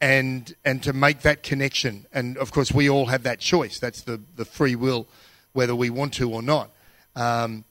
and, 0.00 0.54
and 0.64 0.82
to 0.82 0.92
make 0.92 1.22
that 1.22 1.42
connection. 1.42 2.06
And 2.12 2.36
of 2.38 2.52
course, 2.52 2.72
we 2.72 2.88
all 2.88 3.06
have 3.06 3.24
that 3.24 3.40
choice. 3.40 3.78
That's 3.78 4.02
the, 4.02 4.20
the 4.36 4.44
free 4.44 4.76
will, 4.76 5.08
whether 5.52 5.74
we 5.74 5.90
want 5.90 6.14
to 6.14 6.32
or 6.32 6.42
not. 6.42 6.70
Um, 7.16 7.64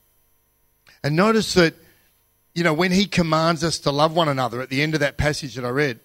and 1.02 1.16
notice 1.16 1.54
that, 1.54 1.74
you 2.54 2.64
know, 2.64 2.74
when 2.74 2.92
he 2.92 3.06
commands 3.06 3.64
us 3.64 3.78
to 3.80 3.90
love 3.90 4.14
one 4.14 4.28
another 4.28 4.60
at 4.60 4.68
the 4.68 4.82
end 4.82 4.94
of 4.94 5.00
that 5.00 5.16
passage 5.16 5.54
that 5.54 5.64
I 5.64 5.70
read, 5.70 6.00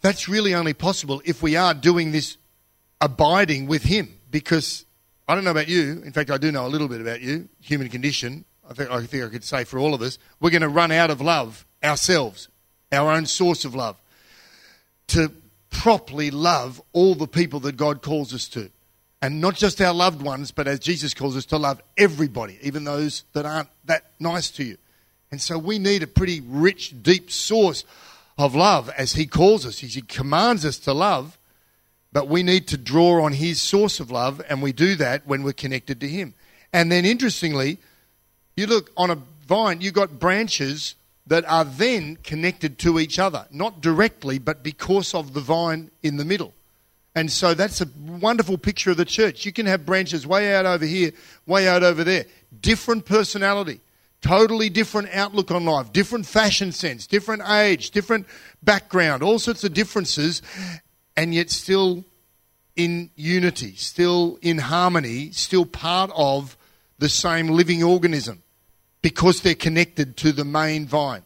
that's 0.00 0.28
really 0.28 0.54
only 0.54 0.74
possible 0.74 1.20
if 1.24 1.42
we 1.42 1.56
are 1.56 1.74
doing 1.74 2.12
this 2.12 2.36
abiding 3.00 3.66
with 3.66 3.84
him 3.84 4.18
because 4.30 4.84
I 5.28 5.34
don't 5.34 5.44
know 5.44 5.50
about 5.50 5.68
you. 5.68 6.02
In 6.04 6.12
fact, 6.12 6.30
I 6.30 6.38
do 6.38 6.50
know 6.50 6.66
a 6.66 6.68
little 6.68 6.88
bit 6.88 7.02
about 7.02 7.20
you, 7.20 7.48
human 7.60 7.90
condition. 7.90 8.46
I 8.68 8.72
think 8.72 8.90
I, 8.90 9.04
think 9.04 9.24
I 9.24 9.28
could 9.28 9.44
say 9.44 9.64
for 9.64 9.78
all 9.78 9.94
of 9.94 10.00
us, 10.00 10.18
we're 10.40 10.50
going 10.50 10.62
to 10.62 10.68
run 10.68 10.90
out 10.90 11.10
of 11.10 11.20
love 11.20 11.66
ourselves, 11.84 12.48
our 12.90 13.12
own 13.12 13.26
source 13.26 13.64
of 13.64 13.74
love, 13.74 13.96
to 15.08 15.30
properly 15.70 16.30
love 16.30 16.80
all 16.92 17.14
the 17.14 17.26
people 17.26 17.60
that 17.60 17.76
God 17.76 18.02
calls 18.02 18.32
us 18.34 18.48
to. 18.48 18.70
And 19.20 19.40
not 19.40 19.56
just 19.56 19.80
our 19.80 19.92
loved 19.92 20.22
ones, 20.22 20.50
but 20.50 20.68
as 20.68 20.78
Jesus 20.78 21.12
calls 21.12 21.36
us 21.36 21.46
to 21.46 21.56
love 21.56 21.82
everybody, 21.96 22.58
even 22.62 22.84
those 22.84 23.24
that 23.32 23.44
aren't 23.44 23.68
that 23.84 24.04
nice 24.18 24.50
to 24.52 24.64
you. 24.64 24.78
And 25.30 25.40
so 25.40 25.58
we 25.58 25.78
need 25.78 26.02
a 26.02 26.06
pretty 26.06 26.40
rich, 26.40 27.02
deep 27.02 27.30
source 27.30 27.84
of 28.38 28.54
love 28.54 28.88
as 28.90 29.12
He 29.12 29.26
calls 29.26 29.66
us. 29.66 29.78
He 29.78 30.00
commands 30.00 30.64
us 30.64 30.78
to 30.80 30.92
love. 30.92 31.37
But 32.12 32.28
we 32.28 32.42
need 32.42 32.68
to 32.68 32.78
draw 32.78 33.22
on 33.22 33.32
His 33.32 33.60
source 33.60 34.00
of 34.00 34.10
love, 34.10 34.40
and 34.48 34.62
we 34.62 34.72
do 34.72 34.94
that 34.96 35.26
when 35.26 35.42
we're 35.42 35.52
connected 35.52 36.00
to 36.00 36.08
Him. 36.08 36.34
And 36.72 36.90
then, 36.90 37.04
interestingly, 37.04 37.78
you 38.56 38.66
look 38.66 38.90
on 38.96 39.10
a 39.10 39.18
vine, 39.46 39.80
you've 39.80 39.94
got 39.94 40.18
branches 40.18 40.94
that 41.26 41.44
are 41.46 41.64
then 41.64 42.16
connected 42.16 42.78
to 42.78 42.98
each 42.98 43.18
other, 43.18 43.46
not 43.50 43.80
directly, 43.80 44.38
but 44.38 44.62
because 44.62 45.14
of 45.14 45.34
the 45.34 45.40
vine 45.40 45.90
in 46.02 46.16
the 46.16 46.24
middle. 46.24 46.54
And 47.14 47.30
so 47.30 47.52
that's 47.52 47.80
a 47.80 47.88
wonderful 48.06 48.56
picture 48.56 48.90
of 48.90 48.96
the 48.96 49.04
church. 49.04 49.44
You 49.44 49.52
can 49.52 49.66
have 49.66 49.84
branches 49.84 50.26
way 50.26 50.54
out 50.54 50.66
over 50.66 50.84
here, 50.84 51.12
way 51.46 51.68
out 51.68 51.82
over 51.82 52.04
there. 52.04 52.24
Different 52.60 53.04
personality, 53.04 53.80
totally 54.22 54.68
different 54.70 55.08
outlook 55.12 55.50
on 55.50 55.64
life, 55.64 55.92
different 55.92 56.26
fashion 56.26 56.72
sense, 56.72 57.06
different 57.06 57.42
age, 57.48 57.90
different 57.90 58.26
background, 58.62 59.22
all 59.22 59.38
sorts 59.38 59.64
of 59.64 59.74
differences 59.74 60.42
and 61.18 61.34
yet 61.34 61.50
still 61.50 62.04
in 62.76 63.10
unity, 63.16 63.74
still 63.74 64.38
in 64.40 64.56
harmony, 64.56 65.32
still 65.32 65.66
part 65.66 66.12
of 66.14 66.56
the 67.00 67.08
same 67.08 67.48
living 67.48 67.82
organism 67.82 68.40
because 69.02 69.40
they're 69.40 69.56
connected 69.56 70.16
to 70.16 70.30
the 70.30 70.44
main 70.44 70.86
vine, 70.86 71.24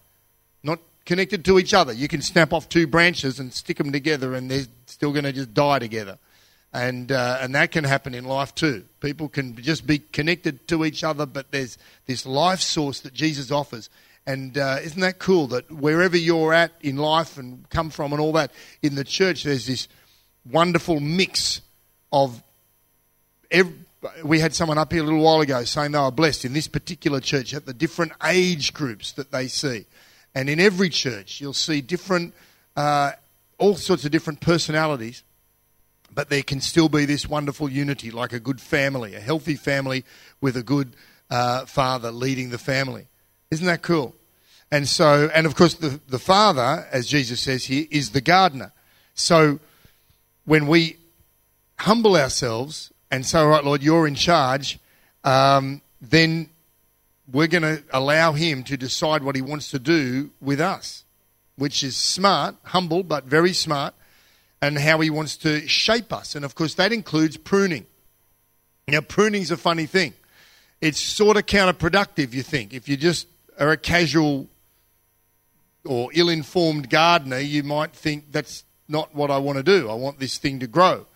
not 0.62 0.78
connected 1.04 1.44
to 1.44 1.58
each 1.58 1.74
other. 1.74 1.92
You 1.92 2.08
can 2.08 2.22
snap 2.22 2.54
off 2.54 2.70
two 2.70 2.86
branches 2.86 3.38
and 3.38 3.52
stick 3.52 3.76
them 3.76 3.92
together 3.92 4.34
and 4.34 4.50
they're 4.50 4.64
still 4.86 5.12
going 5.12 5.24
to 5.24 5.32
just 5.32 5.52
die 5.52 5.78
together. 5.78 6.18
And, 6.72 7.12
uh, 7.12 7.40
and 7.42 7.54
that 7.54 7.70
can 7.70 7.84
happen 7.84 8.14
in 8.14 8.24
life 8.24 8.54
too. 8.54 8.84
People 9.00 9.28
can 9.28 9.54
just 9.56 9.86
be 9.86 9.98
connected 9.98 10.66
to 10.68 10.86
each 10.86 11.04
other, 11.04 11.26
but 11.26 11.50
there's 11.50 11.76
this 12.06 12.24
life 12.24 12.60
source 12.60 13.00
that 13.00 13.12
Jesus 13.12 13.50
offers. 13.50 13.90
And 14.26 14.56
uh, 14.56 14.78
isn't 14.82 15.00
that 15.00 15.18
cool 15.18 15.48
that 15.48 15.70
wherever 15.70 16.16
you're 16.16 16.54
at 16.54 16.72
in 16.80 16.96
life 16.96 17.38
and 17.38 17.68
come 17.70 17.90
from 17.90 18.12
and 18.12 18.20
all 18.20 18.32
that, 18.32 18.52
in 18.82 18.94
the 18.94 19.04
church 19.04 19.42
there's 19.42 19.66
this 19.66 19.88
wonderful 20.50 21.00
mix 21.00 21.60
of. 22.12 22.42
Every, 23.50 23.74
we 24.24 24.40
had 24.40 24.54
someone 24.54 24.78
up 24.78 24.92
here 24.92 25.02
a 25.02 25.04
little 25.04 25.22
while 25.22 25.40
ago 25.40 25.64
saying 25.64 25.92
they 25.92 25.98
were 25.98 26.10
blessed 26.10 26.44
in 26.44 26.52
this 26.52 26.68
particular 26.68 27.20
church 27.20 27.54
at 27.54 27.66
the 27.66 27.74
different 27.74 28.12
age 28.24 28.72
groups 28.72 29.12
that 29.12 29.30
they 29.30 29.48
see. 29.48 29.86
And 30.34 30.48
in 30.48 30.60
every 30.60 30.88
church, 30.88 31.40
you'll 31.40 31.52
see 31.52 31.80
different, 31.80 32.34
uh, 32.76 33.12
all 33.58 33.76
sorts 33.76 34.04
of 34.04 34.10
different 34.10 34.40
personalities, 34.40 35.22
but 36.12 36.30
there 36.30 36.42
can 36.42 36.60
still 36.60 36.88
be 36.88 37.04
this 37.04 37.28
wonderful 37.28 37.68
unity, 37.68 38.10
like 38.10 38.32
a 38.32 38.40
good 38.40 38.60
family, 38.60 39.14
a 39.14 39.20
healthy 39.20 39.54
family 39.54 40.04
with 40.40 40.56
a 40.56 40.62
good 40.62 40.96
uh, 41.30 41.64
father 41.66 42.10
leading 42.10 42.50
the 42.50 42.58
family. 42.58 43.06
Isn't 43.52 43.66
that 43.66 43.82
cool? 43.82 44.14
And 44.70 44.88
so, 44.88 45.30
and 45.34 45.46
of 45.46 45.54
course, 45.54 45.74
the, 45.74 46.00
the 46.08 46.18
Father, 46.18 46.86
as 46.90 47.06
Jesus 47.06 47.40
says 47.40 47.66
here, 47.66 47.84
is 47.90 48.10
the 48.10 48.22
gardener. 48.22 48.72
So 49.14 49.60
when 50.46 50.66
we 50.66 50.96
humble 51.76 52.16
ourselves 52.16 52.90
and 53.10 53.26
say, 53.26 53.40
all 53.40 53.48
right, 53.48 53.62
Lord, 53.62 53.82
you're 53.82 54.06
in 54.06 54.14
charge, 54.14 54.78
um, 55.22 55.82
then 56.00 56.48
we're 57.30 57.46
going 57.46 57.62
to 57.62 57.82
allow 57.92 58.32
Him 58.32 58.64
to 58.64 58.78
decide 58.78 59.22
what 59.22 59.36
He 59.36 59.42
wants 59.42 59.70
to 59.72 59.78
do 59.78 60.30
with 60.40 60.58
us. 60.58 61.04
which 61.56 61.82
is 61.82 61.96
smart, 61.96 62.56
humble, 62.64 63.02
but 63.02 63.24
very 63.24 63.52
smart, 63.52 63.94
and 64.60 64.78
how 64.78 65.00
He 65.00 65.10
wants 65.10 65.36
to 65.38 65.66
shape 65.68 66.12
us. 66.12 66.34
And 66.34 66.44
of 66.44 66.54
course, 66.54 66.74
that 66.74 66.92
includes 66.92 67.36
pruning. 67.36 67.86
Now, 68.88 69.00
pruning's 69.00 69.50
a 69.50 69.56
funny 69.56 69.86
thing. 69.86 70.14
It's 70.80 71.00
sort 71.00 71.36
of 71.36 71.46
counterproductive, 71.46 72.32
you 72.32 72.42
think. 72.42 72.74
If 72.74 72.88
you 72.88 72.96
just 72.96 73.26
are 73.58 73.70
a 73.70 73.76
casual 73.76 74.48
or 75.84 76.10
ill 76.14 76.28
informed 76.28 76.90
gardener, 76.90 77.38
you 77.38 77.62
might 77.62 77.92
think 77.92 78.30
that's 78.30 78.64
not 78.88 79.14
what 79.14 79.30
I 79.30 79.38
want 79.38 79.58
to 79.58 79.62
do. 79.62 79.90
I 79.90 79.94
want 79.94 80.18
this 80.18 80.38
thing 80.38 80.60
to 80.60 80.66
grow. 80.66 81.06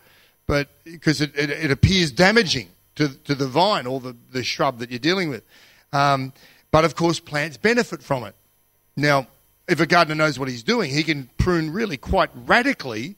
But 0.46 0.68
because 0.84 1.20
it, 1.20 1.36
it, 1.36 1.50
it 1.50 1.70
appears 1.70 2.12
damaging 2.12 2.68
to, 2.96 3.08
to 3.24 3.34
the 3.34 3.46
vine 3.46 3.86
or 3.86 4.00
the, 4.00 4.16
the 4.32 4.42
shrub 4.42 4.78
that 4.78 4.90
you're 4.90 4.98
dealing 4.98 5.28
with. 5.28 5.44
Um, 5.92 6.32
but 6.70 6.84
of 6.84 6.94
course, 6.96 7.20
plants 7.20 7.56
benefit 7.56 8.02
from 8.02 8.24
it. 8.24 8.34
Now, 8.96 9.26
if 9.68 9.80
a 9.80 9.86
gardener 9.86 10.14
knows 10.14 10.38
what 10.38 10.48
he's 10.48 10.62
doing, 10.62 10.90
he 10.90 11.02
can 11.02 11.28
prune 11.38 11.72
really 11.72 11.96
quite 11.96 12.30
radically. 12.34 13.16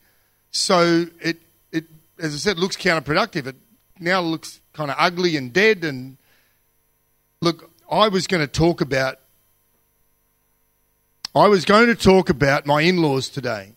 So 0.50 1.06
it, 1.20 1.38
it 1.72 1.84
as 2.18 2.34
I 2.34 2.38
said, 2.38 2.58
looks 2.58 2.76
counterproductive. 2.76 3.46
It 3.46 3.56
now 4.00 4.20
looks 4.20 4.60
kind 4.72 4.90
of 4.90 4.96
ugly 4.98 5.36
and 5.36 5.52
dead. 5.52 5.84
And 5.84 6.16
look, 7.40 7.70
I 7.90 8.08
was 8.08 8.26
going 8.26 8.40
to 8.40 8.52
talk 8.52 8.80
about. 8.80 9.18
I 11.34 11.48
was 11.48 11.64
going 11.64 11.86
to 11.86 11.94
talk 11.94 12.30
about 12.30 12.66
my 12.66 12.82
in-laws 12.82 13.28
today 13.28 13.72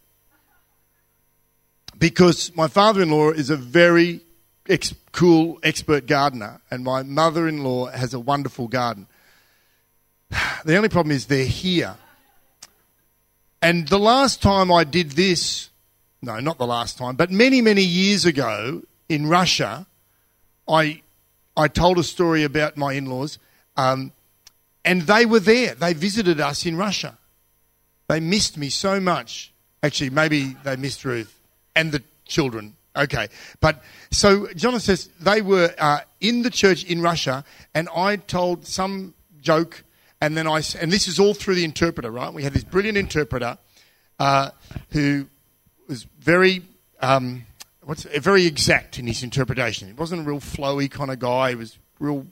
because 1.98 2.54
my 2.56 2.68
father-in-law 2.68 3.32
is 3.32 3.50
a 3.50 3.56
very 3.56 4.22
ex- 4.68 4.96
cool 5.12 5.60
expert 5.62 6.08
gardener, 6.08 6.60
and 6.72 6.84
my 6.84 7.04
mother-in-law 7.04 7.92
has 7.92 8.14
a 8.14 8.20
wonderful 8.20 8.68
garden. 8.68 9.08
The 10.64 10.76
only 10.76 10.90
problem 10.90 11.16
is 11.16 11.26
they're 11.26 11.44
here. 11.44 11.96
And 13.64 13.88
the 13.88 13.98
last 13.98 14.42
time 14.42 14.72
I 14.72 14.84
did 14.84 15.12
this, 15.12 15.70
no, 16.22 16.40
not 16.40 16.60
the 16.60 16.68
last 16.68 16.98
time, 16.98 17.16
but 17.16 17.32
many, 17.32 17.62
many 17.62 17.82
years 17.82 18.26
ago 18.26 18.84
in 19.10 19.28
Russia, 19.28 19.88
I, 20.68 21.02
I 21.58 21.68
told 21.68 21.98
a 21.98 22.04
story 22.04 22.44
about 22.44 22.78
my 22.78 22.94
in 22.94 23.08
laws, 23.08 23.40
um, 23.78 24.12
and 24.84 25.04
they 25.04 25.26
were 25.26 25.40
there. 25.40 25.76
They 25.76 25.94
visited 25.94 26.40
us 26.40 26.66
in 26.66 26.78
Russia. 26.78 27.18
They 28.08 28.20
missed 28.20 28.58
me 28.58 28.70
so 28.70 29.00
much. 29.00 29.54
Actually, 29.84 30.10
maybe 30.10 30.56
they 30.64 30.76
missed 30.76 31.06
Ruth 31.06 31.40
and 31.76 31.92
the 31.92 32.04
children. 32.26 32.76
Okay. 32.96 33.28
But 33.60 33.82
so 34.12 34.48
Jonathan 34.54 34.82
says 34.82 35.10
they 35.20 35.42
were 35.42 35.74
uh, 35.78 36.00
in 36.20 36.42
the 36.42 36.50
church 36.50 36.84
in 36.84 37.02
Russia, 37.02 37.46
and 37.74 37.88
I 37.96 38.18
told 38.18 38.66
some 38.66 39.14
joke 39.42 39.84
and 40.22 40.38
then 40.38 40.48
I, 40.48 40.62
and 40.80 40.92
this 40.92 41.08
is 41.08 41.20
all 41.20 41.34
through 41.34 41.56
the 41.56 41.66
interpreter, 41.66 42.12
right? 42.12 42.32
We 42.32 42.44
had 42.44 42.54
this 42.54 42.64
brilliant 42.64 42.98
interpreter 42.98 43.58
uh, 44.20 44.52
who 44.92 45.26
was 45.88 46.04
very, 46.20 46.62
um, 47.02 47.46
what's 47.84 48.04
very 48.04 48.46
exact 48.46 49.00
in 49.00 49.08
his 49.08 49.24
interpretation. 49.24 49.88
He 49.88 49.94
wasn't 49.96 50.22
a 50.22 50.24
real 50.24 50.40
flowy 50.40 50.90
kind 50.90 51.10
of 51.10 51.18
guy. 51.18 51.50
He 51.50 51.56
was 51.56 51.78
real. 52.00 52.28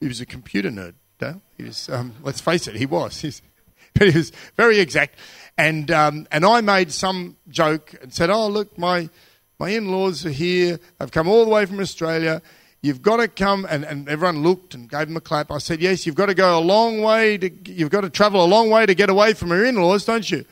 He 0.00 0.08
was 0.08 0.20
a 0.20 0.26
computer 0.26 0.70
nerd. 0.70 0.94
No? 1.20 1.40
He 1.56 1.64
was. 1.64 1.88
Um, 1.88 2.14
let's 2.22 2.40
face 2.40 2.66
it, 2.66 2.76
he 2.76 2.86
was. 2.86 3.20
He's, 3.20 3.42
but 3.94 4.08
he 4.08 4.16
was 4.16 4.32
very 4.56 4.80
exact. 4.80 5.16
And 5.58 5.90
um, 5.90 6.26
and 6.32 6.44
I 6.44 6.60
made 6.62 6.90
some 6.92 7.36
joke 7.48 7.94
and 8.02 8.12
said, 8.12 8.30
"Oh, 8.30 8.48
look, 8.48 8.78
my 8.78 9.10
my 9.58 9.70
in-laws 9.70 10.24
are 10.24 10.30
here. 10.30 10.80
They've 10.98 11.10
come 11.10 11.28
all 11.28 11.44
the 11.44 11.50
way 11.50 11.66
from 11.66 11.80
Australia." 11.80 12.42
You've 12.82 13.02
got 13.02 13.18
to 13.18 13.28
come, 13.28 13.66
and, 13.68 13.84
and 13.84 14.08
everyone 14.08 14.42
looked 14.42 14.72
and 14.72 14.88
gave 14.88 15.08
him 15.08 15.16
a 15.16 15.20
clap. 15.20 15.50
I 15.50 15.58
said, 15.58 15.82
Yes, 15.82 16.06
you've 16.06 16.14
got 16.14 16.26
to 16.26 16.34
go 16.34 16.58
a 16.58 16.60
long 16.60 17.02
way, 17.02 17.36
to, 17.36 17.50
you've 17.70 17.90
got 17.90 18.00
to 18.02 18.08
travel 18.08 18.42
a 18.42 18.46
long 18.46 18.70
way 18.70 18.86
to 18.86 18.94
get 18.94 19.10
away 19.10 19.34
from 19.34 19.50
your 19.50 19.66
in 19.66 19.76
laws, 19.76 20.06
don't 20.06 20.30
you? 20.30 20.46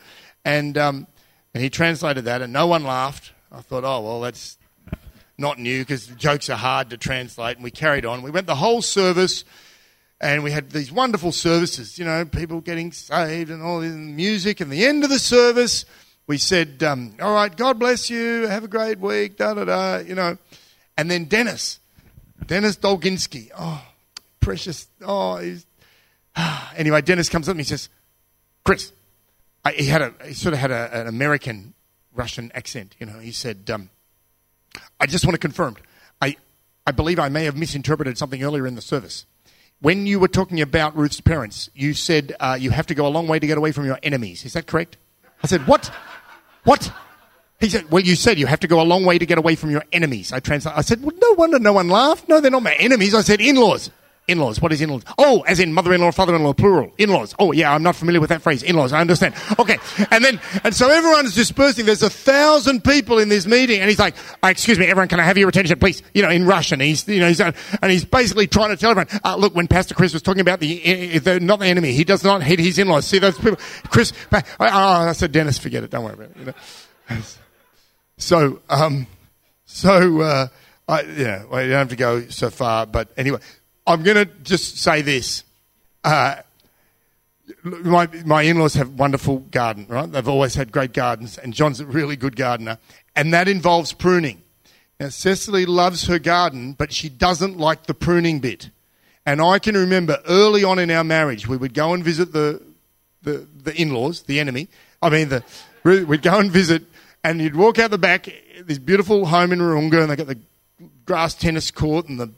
And, 0.45 0.77
um, 0.77 1.07
and 1.55 1.63
he 1.63 1.71
translated 1.71 2.25
that, 2.25 2.43
and 2.43 2.53
no 2.53 2.67
one 2.67 2.83
laughed. 2.83 3.33
I 3.51 3.61
thought, 3.61 3.83
Oh, 3.83 4.01
well, 4.01 4.21
that's 4.21 4.58
not 5.39 5.57
new 5.57 5.81
because 5.81 6.07
jokes 6.07 6.49
are 6.49 6.57
hard 6.57 6.89
to 6.89 6.97
translate. 6.97 7.57
And 7.57 7.63
we 7.63 7.71
carried 7.71 8.05
on. 8.05 8.21
We 8.21 8.31
went 8.31 8.47
the 8.47 8.55
whole 8.55 8.81
service, 8.81 9.45
and 10.19 10.43
we 10.43 10.51
had 10.51 10.71
these 10.71 10.91
wonderful 10.91 11.31
services, 11.31 11.97
you 11.97 12.05
know, 12.05 12.25
people 12.25 12.61
getting 12.61 12.91
saved 12.91 13.49
and 13.49 13.63
all 13.63 13.79
this 13.79 13.93
music. 13.93 14.59
And 14.59 14.71
the 14.71 14.85
end 14.85 15.03
of 15.03 15.09
the 15.09 15.19
service, 15.19 15.85
we 16.27 16.37
said, 16.37 16.83
um, 16.83 17.15
All 17.21 17.33
right, 17.33 17.55
God 17.55 17.79
bless 17.79 18.09
you, 18.09 18.47
have 18.47 18.63
a 18.63 18.67
great 18.67 18.99
week, 18.99 19.37
da 19.37 19.53
da 19.53 19.65
da, 19.65 19.97
you 19.97 20.15
know. 20.15 20.37
And 20.97 21.09
then 21.09 21.25
Dennis, 21.25 21.79
Dennis 22.45 22.75
Dolginski. 22.75 23.49
Oh, 23.57 23.81
precious. 24.39 24.87
Oh, 25.01 25.37
he's. 25.37 25.65
anyway, 26.75 27.01
Dennis 27.01 27.29
comes 27.29 27.47
up 27.47 27.53
and 27.53 27.61
he 27.61 27.65
says, 27.65 27.89
Chris, 28.65 28.91
I, 29.63 29.71
he 29.71 29.85
had 29.85 30.01
a 30.01 30.13
he 30.25 30.33
sort 30.33 30.53
of 30.53 30.59
had 30.59 30.71
a, 30.71 31.01
an 31.01 31.07
American 31.07 31.73
Russian 32.13 32.51
accent. 32.53 32.95
You 32.99 33.05
know, 33.05 33.19
he 33.19 33.31
said, 33.31 33.69
um, 33.69 33.89
I 34.99 35.05
just 35.05 35.25
want 35.25 35.35
to 35.35 35.39
confirm. 35.39 35.77
I 36.21 36.35
I 36.85 36.91
believe 36.91 37.19
I 37.19 37.29
may 37.29 37.45
have 37.45 37.55
misinterpreted 37.55 38.17
something 38.17 38.43
earlier 38.43 38.65
in 38.65 38.75
the 38.75 38.81
service. 38.81 39.25
When 39.81 40.07
you 40.07 40.19
were 40.19 40.27
talking 40.27 40.59
about 40.59 40.95
Ruth's 40.97 41.21
parents, 41.21 41.69
you 41.73 41.93
said 41.93 42.35
uh, 42.39 42.57
you 42.59 42.71
have 42.71 42.87
to 42.87 42.95
go 42.95 43.07
a 43.07 43.09
long 43.09 43.27
way 43.27 43.39
to 43.39 43.47
get 43.47 43.57
away 43.57 43.71
from 43.71 43.85
your 43.85 43.97
enemies. 44.03 44.43
Is 44.43 44.53
that 44.53 44.67
correct? 44.67 44.97
I 45.41 45.47
said, 45.47 45.67
what? 45.67 45.89
What? 46.65 46.91
He 47.59 47.69
said, 47.69 47.89
well, 47.89 48.03
you 48.03 48.15
said 48.15 48.37
you 48.37 48.45
have 48.45 48.59
to 48.61 48.67
go 48.67 48.81
a 48.81 48.83
long 48.83 49.05
way 49.05 49.17
to 49.17 49.25
get 49.25 49.37
away 49.37 49.55
from 49.55 49.71
your 49.71 49.83
enemies. 49.93 50.33
I 50.33 50.39
translate. 50.39 50.77
I 50.77 50.81
said, 50.81 51.01
well, 51.01 51.15
no 51.21 51.31
wonder 51.33 51.59
no 51.59 51.73
one 51.73 51.87
laughed. 51.87 52.27
No, 52.27 52.41
they're 52.41 52.51
not 52.51 52.63
my 52.63 52.73
enemies. 52.73 53.13
I 53.15 53.21
said, 53.21 53.39
in-laws. 53.39 53.89
In-laws. 54.29 54.61
What 54.61 54.71
is 54.71 54.81
in-laws? 54.81 55.03
Oh, 55.17 55.41
as 55.41 55.59
in 55.59 55.73
mother-in-law, 55.73 56.11
father-in-law, 56.11 56.53
plural. 56.53 56.91
In-laws. 56.97 57.35
Oh, 57.39 57.51
yeah, 57.51 57.73
I'm 57.73 57.83
not 57.83 57.95
familiar 57.95 58.21
with 58.21 58.29
that 58.29 58.41
phrase. 58.41 58.63
In-laws. 58.63 58.93
I 58.93 59.01
understand. 59.01 59.33
Okay. 59.57 59.77
And 60.11 60.23
then, 60.23 60.39
and 60.63 60.73
so 60.73 60.89
everyone's 60.89 61.35
dispersing. 61.35 61.85
There's 61.85 62.03
a 62.03 62.09
thousand 62.09 62.83
people 62.83 63.19
in 63.19 63.29
this 63.29 63.45
meeting. 63.45 63.81
And 63.81 63.89
he's 63.89 63.99
like, 63.99 64.15
oh, 64.43 64.47
excuse 64.47 64.79
me, 64.79 64.85
everyone, 64.85 65.07
can 65.07 65.19
I 65.19 65.23
have 65.23 65.37
your 65.37 65.49
attention, 65.49 65.77
please? 65.79 66.01
You 66.13 66.21
know, 66.21 66.29
in 66.29 66.45
Russian. 66.45 66.79
He's, 66.79 67.07
you 67.07 67.19
know, 67.19 67.27
he's, 67.27 67.41
and 67.41 67.55
he's 67.87 68.05
basically 68.05 68.47
trying 68.47 68.69
to 68.69 68.77
tell 68.77 68.91
everyone, 68.91 69.09
uh, 69.23 69.35
look, 69.35 69.55
when 69.55 69.67
Pastor 69.67 69.95
Chris 69.95 70.13
was 70.13 70.21
talking 70.21 70.41
about 70.41 70.59
the, 70.59 71.19
the, 71.19 71.39
not 71.39 71.59
the 71.59 71.67
enemy, 71.67 71.91
he 71.91 72.03
does 72.03 72.23
not 72.23 72.43
hate 72.43 72.59
his 72.59 72.79
in-laws. 72.79 73.05
See 73.05 73.19
those 73.19 73.37
people? 73.37 73.57
Chris, 73.89 74.13
oh, 74.31 74.39
I 74.59 75.11
said, 75.13 75.31
Dennis, 75.31 75.57
forget 75.57 75.83
it. 75.83 75.91
Don't 75.91 76.03
worry 76.03 76.13
about 76.13 76.29
it. 76.29 76.37
You 76.37 76.45
know? 76.45 77.17
So, 78.19 78.59
um, 78.69 79.07
so 79.63 80.19
uh, 80.19 80.47
I, 80.89 81.01
yeah, 81.03 81.45
well, 81.45 81.63
you 81.63 81.69
don't 81.69 81.77
have 81.79 81.89
to 81.89 81.95
go 81.95 82.27
so 82.27 82.49
far, 82.49 82.85
but 82.85 83.09
anyway, 83.15 83.39
I'm 83.89 84.03
going 84.03 84.17
to 84.17 84.25
just 84.43 84.77
say 84.77 85.01
this. 85.01 85.43
Uh, 86.03 86.35
my 87.63 88.07
my 88.23 88.43
in-laws 88.43 88.75
have 88.75 88.99
wonderful 88.99 89.39
garden, 89.39 89.87
right? 89.89 90.09
They've 90.09 90.27
always 90.27 90.53
had 90.53 90.71
great 90.71 90.93
gardens, 90.93 91.39
and 91.39 91.55
John's 91.55 91.79
a 91.79 91.87
really 91.87 92.15
good 92.15 92.35
gardener, 92.35 92.77
and 93.15 93.33
that 93.33 93.47
involves 93.47 93.91
pruning. 93.91 94.43
Now, 94.99 95.09
Cecily 95.09 95.65
loves 95.65 96.05
her 96.05 96.19
garden, 96.19 96.73
but 96.73 96.93
she 96.93 97.09
doesn't 97.09 97.57
like 97.57 97.87
the 97.87 97.95
pruning 97.95 98.39
bit. 98.39 98.69
And 99.25 99.41
I 99.41 99.57
can 99.57 99.75
remember 99.75 100.19
early 100.27 100.63
on 100.63 100.77
in 100.77 100.91
our 100.91 101.03
marriage, 101.03 101.47
we 101.47 101.57
would 101.57 101.73
go 101.73 101.95
and 101.95 102.03
visit 102.03 102.31
the 102.31 102.61
the, 103.23 103.47
the 103.63 103.75
in-laws, 103.75 104.21
the 104.21 104.39
enemy. 104.39 104.67
I 105.01 105.09
mean, 105.09 105.29
the 105.29 105.43
we'd 105.83 106.21
go 106.21 106.37
and 106.37 106.51
visit 106.51 106.83
and 107.23 107.41
you'd 107.41 107.55
walk 107.55 107.79
out 107.79 107.89
the 107.89 107.97
back, 107.97 108.29
this 108.61 108.77
beautiful 108.77 109.25
home 109.25 109.51
in 109.51 109.57
Wahroonga, 109.57 110.03
and 110.03 110.11
they 110.11 110.15
got 110.15 110.27
the 110.27 110.39
grass 111.05 111.33
tennis 111.33 111.71
court 111.71 112.07
and 112.07 112.19
the 112.19 112.29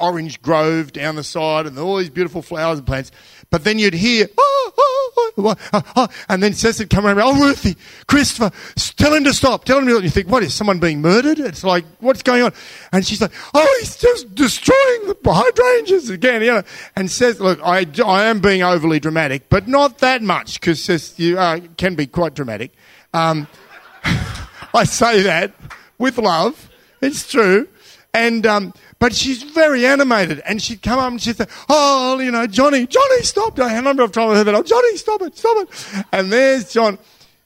orange 0.00 0.40
grove 0.42 0.92
down 0.92 1.16
the 1.16 1.24
side 1.24 1.66
and 1.66 1.78
all 1.78 1.96
these 1.96 2.10
beautiful 2.10 2.42
flowers 2.42 2.78
and 2.78 2.86
plants. 2.86 3.10
But 3.50 3.64
then 3.64 3.78
you'd 3.78 3.94
hear, 3.94 4.28
oh, 4.36 4.72
oh, 5.38 5.56
oh, 5.96 6.08
and 6.28 6.42
then 6.42 6.52
Cecil 6.52 6.84
would 6.84 6.90
come 6.90 7.06
around, 7.06 7.20
oh, 7.20 7.40
Ruthie, 7.40 7.76
Christopher, 8.06 8.50
tell 8.96 9.14
him 9.14 9.24
to 9.24 9.32
stop, 9.32 9.64
tell 9.64 9.78
him 9.78 9.86
to 9.86 9.92
stop. 9.92 10.04
You 10.04 10.10
think, 10.10 10.28
what, 10.28 10.42
is 10.42 10.54
someone 10.54 10.78
being 10.78 11.00
murdered? 11.00 11.38
It's 11.38 11.64
like, 11.64 11.84
what's 12.00 12.22
going 12.22 12.42
on? 12.42 12.52
And 12.92 13.06
she's 13.06 13.20
like, 13.20 13.32
oh, 13.54 13.76
he's 13.80 13.96
just 13.96 14.34
destroying 14.34 15.06
the 15.06 15.16
hydrangeas 15.24 16.10
again, 16.10 16.42
you 16.42 16.52
know. 16.52 16.62
And 16.94 17.10
says, 17.10 17.40
look, 17.40 17.58
I, 17.62 17.86
I 18.04 18.24
am 18.24 18.40
being 18.40 18.62
overly 18.62 19.00
dramatic, 19.00 19.48
but 19.48 19.66
not 19.66 19.98
that 19.98 20.22
much, 20.22 20.60
because 20.60 21.18
you 21.18 21.38
uh, 21.38 21.60
can 21.78 21.94
be 21.94 22.06
quite 22.06 22.34
dramatic. 22.34 22.72
Um, 23.14 23.48
I 24.74 24.84
say 24.84 25.22
that 25.22 25.54
with 25.96 26.18
love. 26.18 26.70
It's 27.00 27.26
true. 27.26 27.68
And, 28.12 28.46
um, 28.46 28.74
but 28.98 29.14
she's 29.14 29.42
very 29.42 29.86
animated, 29.86 30.40
and 30.40 30.60
she'd 30.60 30.82
come 30.82 30.98
up 30.98 31.10
and 31.10 31.20
she'd 31.20 31.36
say, 31.36 31.46
"Oh, 31.68 32.18
you 32.18 32.30
know, 32.30 32.46
Johnny, 32.46 32.86
Johnny, 32.86 33.22
stop!" 33.22 33.58
A 33.58 33.80
number 33.80 34.02
of 34.02 34.12
times 34.12 34.32
I 34.32 34.36
heard 34.36 34.44
that, 34.44 34.54
"Oh, 34.54 34.62
Johnny, 34.62 34.96
stop 34.96 35.22
it, 35.22 35.36
stop 35.36 35.56
it!" 35.62 36.04
And 36.12 36.32
there's 36.32 36.72
John, 36.72 36.98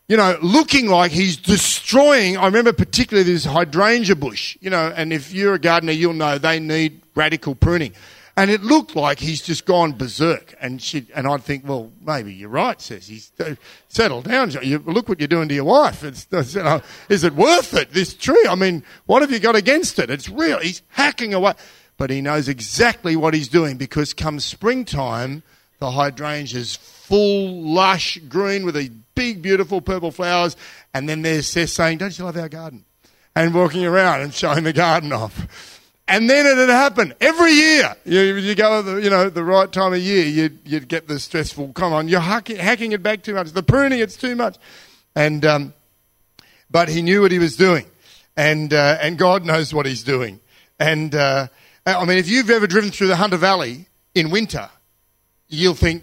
you 0.09 0.17
know, 0.17 0.39
looking 0.43 0.89
like 0.89 1.13
he's 1.13 1.37
destroying. 1.37 2.37
I 2.37 2.47
remember 2.47 2.73
particularly 2.73 3.31
this 3.31 3.45
hydrangea 3.45 4.17
bush, 4.17 4.57
you 4.61 4.71
know, 4.71 4.93
and 4.97 5.13
if 5.13 5.33
you're 5.33 5.55
a 5.55 5.59
gardener, 5.59 5.93
you'll 5.93 6.15
know 6.15 6.39
they 6.39 6.59
need 6.59 7.01
radical 7.15 7.55
pruning. 7.55 7.93
And 8.37 8.51
it 8.51 8.63
looked 8.63 8.97
like 8.97 9.19
he's 9.19 9.43
just 9.43 9.67
gone 9.67 9.93
berserk. 9.93 10.55
And 10.61 10.81
she, 10.81 11.07
and 11.15 11.27
I'd 11.27 11.43
think, 11.43 11.69
well, 11.69 11.93
maybe 12.01 12.33
you're 12.33 12.49
right, 12.49 12.81
says 12.81 13.07
he's 13.07 13.31
uh, 13.39 13.57
settled 13.89 14.25
down. 14.25 14.51
You, 14.63 14.79
look 14.79 15.09
what 15.09 15.21
you're 15.21 15.29
doing 15.29 15.49
to 15.49 15.55
your 15.55 15.65
wife. 15.65 16.03
It's, 16.03 16.27
you 16.55 16.63
know, 16.63 16.81
is 17.11 17.25
it 17.25 17.35
worth 17.35 17.75
it? 17.75 17.93
This 17.93 18.15
tree. 18.15 18.47
I 18.49 18.55
mean, 18.55 18.85
what 19.05 19.21
have 19.21 19.31
you 19.31 19.39
got 19.39 19.55
against 19.55 19.99
it? 19.99 20.09
It's 20.11 20.31
real. 20.31 20.59
He's 20.61 20.81
hacking 20.89 21.35
away, 21.35 21.53
but 21.99 22.09
he 22.09 22.23
knows 22.23 22.49
exactly 22.49 23.17
what 23.17 23.35
he's 23.35 23.49
doing 23.49 23.77
because 23.77 24.15
come 24.15 24.41
springtime, 24.41 25.43
the 25.79 25.91
hydrangea's 25.91 26.77
full, 26.77 27.63
lush 27.63 28.17
green 28.29 28.65
with 28.65 28.77
the 28.77 28.91
big, 29.15 29.43
beautiful 29.43 29.83
purple 29.83 30.11
flowers. 30.11 30.57
And 30.95 31.07
then 31.07 31.21
there's 31.21 31.49
Seth 31.49 31.69
saying, 31.69 31.99
Don't 31.99 32.19
you 32.19 32.25
love 32.25 32.39
our 32.39 32.49
garden? 32.49 32.87
And 33.35 33.55
walking 33.55 33.85
around 33.85 34.23
and 34.23 34.33
showing 34.33 34.65
the 34.65 34.73
garden 34.73 35.13
off. 35.13 35.82
And 36.13 36.29
then 36.29 36.45
it 36.45 36.59
had 36.59 36.69
happened 36.69 37.15
every 37.23 37.53
year. 37.53 37.97
You, 38.05 38.21
you 38.35 38.55
go 38.55 38.81
at 38.81 38.85
the, 38.85 38.97
you 38.97 39.09
know, 39.09 39.31
the 39.31 39.43
right 39.43 39.73
time 39.73 39.95
of 39.95 39.99
year, 39.99 40.27
you'd, 40.27 40.59
you'd 40.63 40.87
get 40.87 41.09
the 41.09 41.19
stressful, 41.19 41.73
come 41.73 41.95
on, 41.95 42.07
you're 42.07 42.21
hacking, 42.21 42.57
hacking 42.57 42.93
it 42.93 43.03
back 43.03 43.23
too 43.23 43.33
much. 43.33 43.53
The 43.53 43.63
pruning, 43.63 43.99
it's 43.99 44.17
too 44.17 44.37
much. 44.37 44.59
And, 45.17 45.43
um, 45.47 45.73
but 46.71 46.91
he 46.91 47.01
knew 47.01 47.23
what 47.23 47.33
he 47.33 47.39
was 47.39 47.57
doing. 47.57 47.87
And, 48.37 48.75
uh, 48.75 48.99
and 49.01 49.17
God 49.17 49.47
knows 49.47 49.73
what 49.73 49.87
he's 49.87 50.03
doing. 50.03 50.39
And, 50.79 51.15
uh, 51.15 51.47
I 51.87 52.05
mean, 52.05 52.19
if 52.19 52.29
you've 52.29 52.51
ever 52.51 52.67
driven 52.67 52.91
through 52.91 53.07
the 53.07 53.17
Hunter 53.17 53.39
Valley 53.39 53.87
in 54.15 54.31
winter, 54.31 54.69
you'll 55.49 55.73
think, 55.73 56.03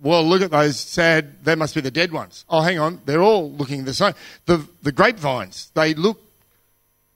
well, 0.00 0.22
look 0.22 0.42
at 0.42 0.52
those 0.52 0.78
sad, 0.78 1.44
they 1.44 1.56
must 1.56 1.74
be 1.74 1.80
the 1.80 1.90
dead 1.90 2.12
ones. 2.12 2.44
Oh, 2.48 2.60
hang 2.60 2.78
on, 2.78 3.00
they're 3.04 3.20
all 3.20 3.50
looking 3.50 3.84
the 3.84 3.94
same. 3.94 4.14
The, 4.46 4.64
the 4.82 4.92
grapevines, 4.92 5.72
they 5.74 5.94
look 5.94 6.20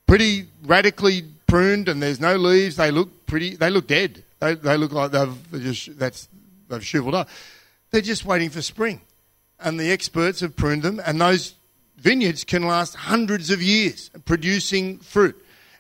pretty 0.09 0.49
radically 0.65 1.27
pruned 1.53 1.87
and 1.87 2.03
there's 2.03 2.19
no 2.19 2.37
leaves. 2.37 2.77
They 2.77 2.91
look 2.91 3.27
pretty, 3.27 3.57
they 3.57 3.69
look 3.69 3.87
dead. 3.87 4.25
They, 4.41 4.55
they 4.55 4.79
look 4.79 4.91
like 4.91 5.11
they've, 5.11 5.62
just, 5.62 5.99
that's, 5.99 6.27
they've 6.71 6.85
shriveled 6.85 7.15
up. 7.15 7.29
They're 7.91 8.01
just 8.01 8.25
waiting 8.25 8.49
for 8.49 8.62
spring. 8.62 9.03
And 9.61 9.79
the 9.79 9.93
experts 9.93 10.41
have 10.41 10.57
pruned 10.57 10.83
them, 10.83 10.99
and 11.05 11.21
those 11.21 11.55
vineyards 11.99 12.43
can 12.43 12.62
last 12.62 12.95
hundreds 12.95 13.51
of 13.51 13.62
years 13.62 14.11
producing 14.25 14.99
fruit. 15.01 15.37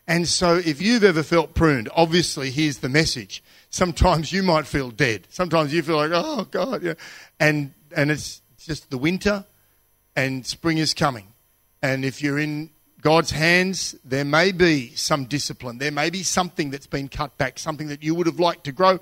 And 0.06 0.28
so, 0.28 0.56
if 0.56 0.82
you've 0.82 1.04
ever 1.04 1.22
felt 1.22 1.54
pruned, 1.54 1.88
obviously, 1.96 2.50
here's 2.50 2.78
the 2.78 2.90
message 2.90 3.42
sometimes 3.70 4.30
you 4.30 4.42
might 4.42 4.66
feel 4.66 4.90
dead. 4.90 5.26
Sometimes 5.30 5.72
you 5.72 5.82
feel 5.82 5.96
like, 5.96 6.10
oh 6.12 6.44
God, 6.50 6.82
yeah. 6.82 6.94
and 7.40 7.72
and 7.96 8.10
it's 8.10 8.42
just 8.58 8.90
the 8.90 8.98
winter, 8.98 9.44
and 10.14 10.44
spring 10.46 10.78
is 10.78 10.92
coming. 10.92 11.28
And 11.82 12.04
if 12.04 12.22
you're 12.22 12.38
in 12.38 12.70
God's 13.02 13.32
hands, 13.32 13.96
there 14.04 14.24
may 14.24 14.52
be 14.52 14.94
some 14.94 15.24
discipline. 15.24 15.78
There 15.78 15.90
may 15.90 16.08
be 16.08 16.22
something 16.22 16.70
that's 16.70 16.86
been 16.86 17.08
cut 17.08 17.36
back, 17.36 17.58
something 17.58 17.88
that 17.88 18.02
you 18.02 18.14
would 18.14 18.26
have 18.26 18.38
liked 18.38 18.64
to 18.64 18.72
grow. 18.72 19.00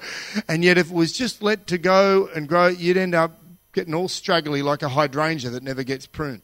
And 0.48 0.64
yet, 0.64 0.78
if 0.78 0.90
it 0.90 0.94
was 0.94 1.12
just 1.12 1.42
let 1.42 1.66
to 1.66 1.76
go 1.76 2.28
and 2.34 2.48
grow, 2.48 2.68
you'd 2.68 2.96
end 2.96 3.14
up 3.14 3.38
getting 3.74 3.94
all 3.94 4.08
straggly 4.08 4.62
like 4.62 4.82
a 4.82 4.88
hydrangea 4.88 5.50
that 5.50 5.62
never 5.62 5.82
gets 5.82 6.06
pruned. 6.06 6.42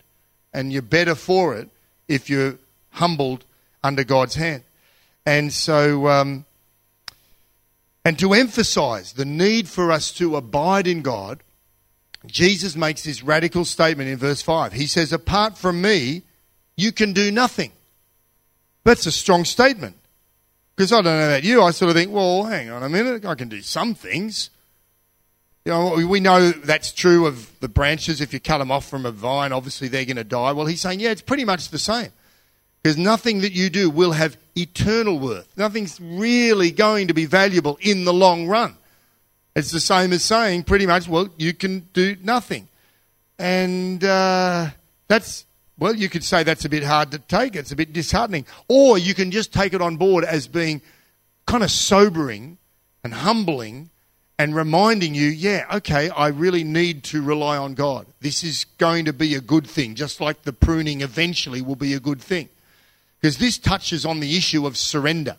And 0.52 0.70
you're 0.70 0.82
better 0.82 1.14
for 1.14 1.56
it 1.56 1.70
if 2.08 2.28
you're 2.28 2.58
humbled 2.90 3.46
under 3.82 4.04
God's 4.04 4.34
hand. 4.34 4.62
And 5.24 5.50
so, 5.50 6.08
um, 6.08 6.44
and 8.04 8.18
to 8.18 8.34
emphasize 8.34 9.14
the 9.14 9.24
need 9.24 9.66
for 9.66 9.90
us 9.90 10.12
to 10.12 10.36
abide 10.36 10.86
in 10.86 11.00
God, 11.00 11.42
Jesus 12.26 12.76
makes 12.76 13.02
this 13.02 13.22
radical 13.22 13.64
statement 13.64 14.10
in 14.10 14.18
verse 14.18 14.42
5. 14.42 14.74
He 14.74 14.86
says, 14.86 15.10
Apart 15.10 15.56
from 15.56 15.80
me, 15.80 16.22
you 16.76 16.92
can 16.92 17.12
do 17.12 17.30
nothing. 17.30 17.72
That's 18.84 19.06
a 19.06 19.12
strong 19.12 19.44
statement. 19.44 19.96
Because 20.76 20.92
I 20.92 20.96
don't 20.96 21.04
know 21.04 21.28
about 21.28 21.44
you, 21.44 21.62
I 21.62 21.70
sort 21.70 21.88
of 21.88 21.96
think, 21.96 22.12
well, 22.12 22.44
hang 22.44 22.70
on 22.70 22.82
a 22.82 22.88
minute, 22.88 23.24
I 23.24 23.34
can 23.34 23.48
do 23.48 23.62
some 23.62 23.94
things. 23.94 24.50
You 25.64 25.72
know, 25.72 26.06
we 26.06 26.20
know 26.20 26.50
that's 26.52 26.92
true 26.92 27.26
of 27.26 27.58
the 27.60 27.68
branches. 27.68 28.20
If 28.20 28.32
you 28.32 28.38
cut 28.38 28.58
them 28.58 28.70
off 28.70 28.88
from 28.88 29.06
a 29.06 29.10
vine, 29.10 29.52
obviously 29.52 29.88
they're 29.88 30.04
going 30.04 30.16
to 30.16 30.24
die. 30.24 30.52
Well, 30.52 30.66
he's 30.66 30.82
saying, 30.82 31.00
yeah, 31.00 31.10
it's 31.10 31.22
pretty 31.22 31.44
much 31.44 31.70
the 31.70 31.78
same. 31.78 32.10
Because 32.82 32.98
nothing 32.98 33.40
that 33.40 33.52
you 33.52 33.68
do 33.68 33.90
will 33.90 34.12
have 34.12 34.36
eternal 34.54 35.18
worth. 35.18 35.48
Nothing's 35.56 35.98
really 36.00 36.70
going 36.70 37.08
to 37.08 37.14
be 37.14 37.26
valuable 37.26 37.78
in 37.80 38.04
the 38.04 38.12
long 38.12 38.46
run. 38.46 38.76
It's 39.56 39.72
the 39.72 39.80
same 39.80 40.12
as 40.12 40.22
saying, 40.22 40.64
pretty 40.64 40.86
much, 40.86 41.08
well, 41.08 41.30
you 41.38 41.52
can 41.52 41.88
do 41.94 42.14
nothing. 42.22 42.68
And 43.38 44.04
uh, 44.04 44.68
that's, 45.08 45.45
well, 45.78 45.94
you 45.94 46.08
could 46.08 46.24
say 46.24 46.42
that's 46.42 46.64
a 46.64 46.68
bit 46.68 46.82
hard 46.82 47.10
to 47.10 47.18
take. 47.18 47.54
It's 47.54 47.72
a 47.72 47.76
bit 47.76 47.92
disheartening. 47.92 48.46
Or 48.68 48.96
you 48.96 49.14
can 49.14 49.30
just 49.30 49.52
take 49.52 49.74
it 49.74 49.82
on 49.82 49.96
board 49.96 50.24
as 50.24 50.48
being 50.48 50.80
kind 51.46 51.62
of 51.62 51.70
sobering 51.70 52.58
and 53.04 53.12
humbling 53.12 53.90
and 54.38 54.54
reminding 54.54 55.14
you, 55.14 55.28
yeah, 55.28 55.66
okay, 55.74 56.10
I 56.10 56.28
really 56.28 56.64
need 56.64 57.04
to 57.04 57.22
rely 57.22 57.56
on 57.56 57.74
God. 57.74 58.06
This 58.20 58.44
is 58.44 58.64
going 58.78 59.06
to 59.06 59.12
be 59.12 59.34
a 59.34 59.40
good 59.40 59.66
thing, 59.66 59.94
just 59.94 60.20
like 60.20 60.42
the 60.42 60.52
pruning 60.52 61.00
eventually 61.00 61.62
will 61.62 61.76
be 61.76 61.94
a 61.94 62.00
good 62.00 62.20
thing. 62.20 62.48
Because 63.20 63.38
this 63.38 63.56
touches 63.56 64.04
on 64.04 64.20
the 64.20 64.36
issue 64.36 64.66
of 64.66 64.76
surrender, 64.76 65.36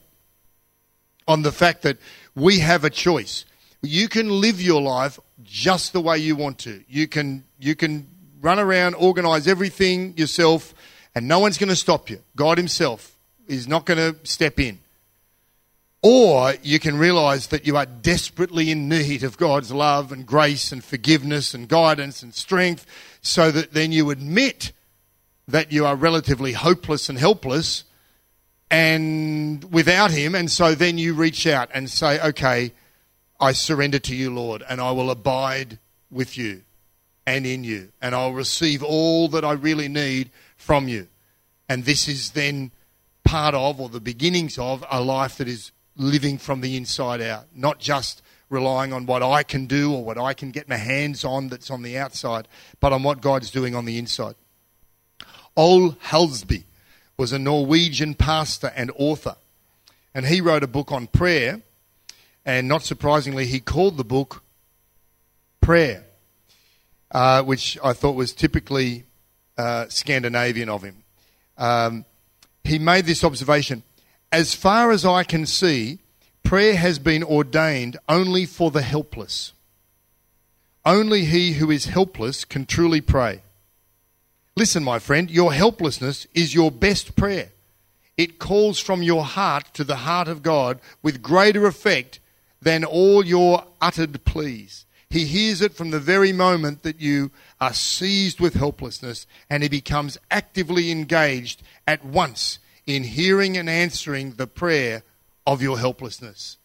on 1.28 1.44
the 1.44 1.52
fact 1.52 1.84
that 1.84 1.98
we 2.36 2.60
have 2.60 2.84
a 2.84 2.90
choice. 2.90 3.46
You 3.84 4.08
can 4.08 4.30
live 4.30 4.60
your 4.60 4.82
life 4.82 5.20
just 5.44 5.94
the 5.94 6.02
way 6.02 6.18
you 6.18 6.36
want 6.36 6.58
to. 6.60 6.84
You 6.88 7.08
can, 7.08 7.44
you 7.60 7.76
can 7.76 8.08
run 8.42 8.60
around, 8.60 8.96
organize 8.96 9.48
everything 9.48 10.18
yourself, 10.18 10.74
and 11.16 11.28
no 11.28 11.40
one's 11.40 11.58
going 11.58 11.70
to 11.70 11.76
stop 11.76 12.10
you. 12.10 12.22
God 12.36 12.58
Himself 12.58 13.18
is 13.48 13.68
not 13.68 13.86
going 13.86 13.98
to 13.98 14.26
step 14.26 14.60
in. 14.60 14.80
Or 16.04 16.54
you 16.62 16.80
can 16.80 16.98
realize 16.98 17.48
that 17.48 17.66
you 17.66 17.76
are 17.76 17.86
desperately 17.86 18.70
in 18.70 18.88
need 18.88 19.24
of 19.24 19.38
God's 19.38 19.72
love 19.72 20.12
and 20.12 20.26
grace 20.26 20.72
and 20.72 20.84
forgiveness 20.84 21.54
and 21.54 21.68
guidance 21.68 22.22
and 22.22 22.34
strength, 22.34 22.86
so 23.22 23.52
that 23.52 23.74
then 23.74 23.92
you 23.92 24.12
admit 24.12 24.72
that 25.48 25.72
you 25.72 25.86
are 25.86 25.96
relatively 25.96 26.54
hopeless 26.54 27.10
and 27.10 27.18
helpless 27.18 27.84
and 28.70 29.64
without 29.72 30.12
Him, 30.12 30.36
and 30.36 30.52
so 30.52 30.76
then 30.76 30.98
you 30.98 31.14
reach 31.14 31.48
out 31.48 31.70
and 31.74 31.90
say, 31.90 32.22
Okay, 32.22 32.74
I 33.40 33.54
surrender 33.54 34.00
to 34.00 34.16
you, 34.16 34.34
Lord, 34.34 34.64
and 34.70 34.82
I 34.82 34.92
will 34.92 35.10
abide 35.10 35.80
with 36.12 36.38
you 36.38 36.64
and 37.28 37.46
in 37.46 37.66
you, 37.66 37.92
and 38.02 38.16
I'll 38.16 38.34
receive 38.34 38.82
all 38.82 39.28
that 39.28 39.44
I 39.44 39.52
really 39.52 39.90
need 39.90 40.32
from 40.56 40.88
you. 40.88 41.08
And 41.68 41.84
this 41.84 42.08
is 42.08 42.32
then 42.32 42.72
part 43.26 43.54
of, 43.54 43.82
or 43.82 43.90
the 43.90 44.00
beginnings 44.00 44.58
of, 44.58 44.84
a 44.90 45.02
life 45.02 45.38
that 45.38 45.50
is 45.50 45.74
living 45.98 46.38
from 46.38 46.62
the 46.62 46.78
inside 46.78 47.22
out, 47.22 47.48
not 47.54 47.80
just 47.80 48.22
relying 48.50 48.94
on 48.94 49.06
what 49.06 49.22
I 49.22 49.44
can 49.44 49.66
do 49.66 49.94
or 49.94 50.06
what 50.06 50.18
I 50.18 50.34
can 50.34 50.52
get 50.52 50.70
my 50.70 50.78
hands 50.78 51.26
on 51.26 51.50
that's 51.50 51.70
on 51.70 51.82
the 51.82 51.98
outside, 51.98 52.48
but 52.80 52.94
on 52.94 53.04
what 53.04 53.20
God's 53.20 53.52
doing 53.52 53.76
on 53.76 53.84
the 53.84 53.98
inside. 53.98 54.36
Ole 55.58 55.92
Hallesby 55.92 56.64
was 57.18 57.34
a 57.34 57.40
Norwegian 57.40 58.14
pastor 58.14 58.72
and 58.74 58.90
author, 58.96 59.36
and 60.16 60.28
he 60.28 60.40
wrote 60.40 60.64
a 60.64 60.68
book 60.68 60.94
on 60.94 61.08
prayer, 61.08 61.62
and 62.46 62.70
not 62.70 62.84
surprisingly, 62.84 63.48
he 63.48 63.60
called 63.60 63.98
the 63.98 64.06
book 64.06 64.44
Prayer, 65.60 66.06
uh, 67.12 67.44
which 67.44 67.78
I 67.84 67.94
thought 67.94 68.16
was 68.16 68.34
typically 68.34 69.06
uh, 69.58 69.88
Scandinavian 69.90 70.70
of 70.70 70.84
him. 70.84 71.04
Um, 71.58 72.06
he 72.64 72.80
made 72.80 73.06
this 73.06 73.24
observation 73.24 73.84
as 74.32 74.54
far 74.54 74.92
as 74.92 75.06
I 75.06 75.24
can 75.24 75.46
see, 75.46 76.00
prayer 76.44 76.76
has 76.76 77.00
been 77.00 77.24
ordained 77.24 77.98
only 78.10 78.46
for 78.46 78.72
the 78.72 78.82
helpless. 78.82 79.54
Only 80.86 81.26
he 81.26 81.54
who 81.54 81.72
is 81.72 81.86
helpless 81.86 82.46
can 82.46 82.66
truly 82.66 83.02
pray. 83.02 83.42
Listen, 84.56 84.84
my 84.84 85.00
friend, 85.00 85.30
your 85.30 85.54
helplessness 85.54 86.28
is 86.34 86.54
your 86.54 86.72
best 86.72 87.16
prayer. 87.16 87.52
It 88.18 88.40
calls 88.40 88.80
from 88.80 89.04
your 89.04 89.24
heart 89.24 89.74
to 89.76 89.84
the 89.84 89.98
heart 89.98 90.28
of 90.28 90.42
God 90.42 90.80
with 91.04 91.22
greater 91.22 91.68
effect 91.68 92.20
than 92.62 92.84
all 92.84 93.24
your 93.24 93.66
uttered 93.80 94.26
pleas. 94.26 94.86
He 95.10 95.26
hears 95.26 95.62
it 95.62 95.74
from 95.74 95.92
the 95.92 96.00
very 96.00 96.34
moment 96.34 96.84
that 96.84 97.00
you 97.00 97.32
are 97.62 97.74
seized 97.74 98.40
with 98.40 98.56
helplessness 98.56 99.26
and 99.50 99.64
he 99.64 99.70
becomes 99.70 100.18
actively 100.30 100.92
engaged 100.92 101.64
at 101.88 102.04
once 102.04 102.60
in 102.86 103.04
hearing 103.04 103.58
and 103.58 103.70
answering 103.70 104.34
the 104.34 104.48
prayer 104.48 105.04
of 105.46 105.62
your 105.62 105.80
helplessness. 105.80 106.58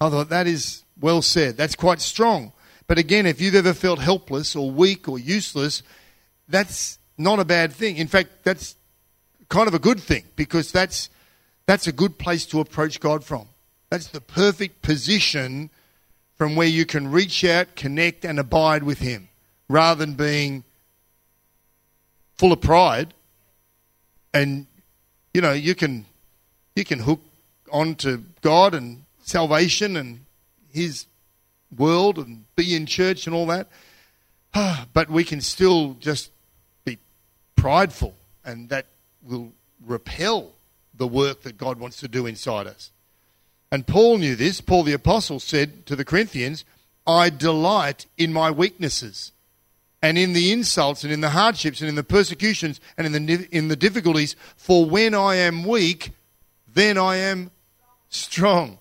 I 0.00 0.10
thought 0.10 0.28
that 0.28 0.46
is 0.46 0.84
well 1.00 1.22
said. 1.22 1.56
That's 1.56 1.74
quite 1.74 2.00
strong. 2.00 2.52
But 2.86 2.98
again, 2.98 3.24
if 3.24 3.40
you've 3.40 3.54
ever 3.54 3.72
felt 3.72 3.98
helpless 3.98 4.54
or 4.54 4.70
weak 4.70 5.08
or 5.08 5.18
useless, 5.18 5.82
that's 6.48 6.98
not 7.16 7.38
a 7.38 7.44
bad 7.44 7.72
thing. 7.72 7.96
In 7.96 8.08
fact, 8.08 8.44
that's 8.44 8.76
kind 9.48 9.68
of 9.68 9.74
a 9.74 9.78
good 9.78 10.00
thing 10.00 10.24
because 10.36 10.72
that's, 10.72 11.08
that's 11.66 11.86
a 11.86 11.92
good 11.92 12.18
place 12.18 12.44
to 12.46 12.60
approach 12.60 13.00
God 13.00 13.24
from. 13.24 13.48
That's 13.90 14.08
the 14.08 14.20
perfect 14.20 14.82
position 14.82 15.70
from 16.40 16.56
where 16.56 16.66
you 16.66 16.86
can 16.86 17.10
reach 17.10 17.44
out, 17.44 17.76
connect, 17.76 18.24
and 18.24 18.40
abide 18.40 18.82
with 18.82 18.98
Him 19.00 19.28
rather 19.68 20.06
than 20.06 20.14
being 20.14 20.64
full 22.38 22.50
of 22.50 22.62
pride 22.62 23.12
and 24.32 24.66
you 25.34 25.42
know, 25.42 25.52
you 25.52 25.74
can 25.74 26.06
you 26.74 26.82
can 26.82 27.00
hook 27.00 27.20
onto 27.70 28.22
God 28.40 28.72
and 28.72 29.04
salvation 29.20 29.98
and 29.98 30.24
His 30.72 31.04
world 31.76 32.16
and 32.16 32.46
be 32.56 32.74
in 32.74 32.86
church 32.86 33.26
and 33.26 33.36
all 33.36 33.44
that, 33.48 33.68
ah, 34.54 34.86
but 34.94 35.10
we 35.10 35.24
can 35.24 35.42
still 35.42 35.94
just 36.00 36.30
be 36.86 36.96
prideful, 37.54 38.14
and 38.46 38.70
that 38.70 38.86
will 39.22 39.52
repel 39.86 40.52
the 40.94 41.06
work 41.06 41.42
that 41.42 41.58
God 41.58 41.78
wants 41.78 42.00
to 42.00 42.08
do 42.08 42.24
inside 42.24 42.66
us. 42.66 42.92
And 43.72 43.86
Paul 43.86 44.18
knew 44.18 44.34
this. 44.34 44.60
Paul 44.60 44.82
the 44.82 44.92
Apostle 44.92 45.40
said 45.40 45.86
to 45.86 45.96
the 45.96 46.04
Corinthians, 46.04 46.64
I 47.06 47.30
delight 47.30 48.06
in 48.16 48.32
my 48.32 48.50
weaknesses. 48.50 49.32
and 50.02 50.16
in 50.16 50.32
the 50.32 50.52
insults 50.52 51.04
and 51.04 51.12
in 51.12 51.20
the 51.20 51.30
hardships 51.30 51.80
and 51.80 51.88
in 51.88 51.94
the 51.94 52.04
persecutions 52.04 52.80
and 52.96 53.06
in 53.06 53.26
the, 53.26 53.48
in 53.50 53.68
the 53.68 53.76
difficulties. 53.76 54.34
For 54.56 54.84
when 54.84 55.14
I 55.14 55.36
am 55.36 55.64
weak, 55.64 56.12
then 56.72 56.96
I 56.96 57.16
am 57.16 57.50
strong. 58.08 58.78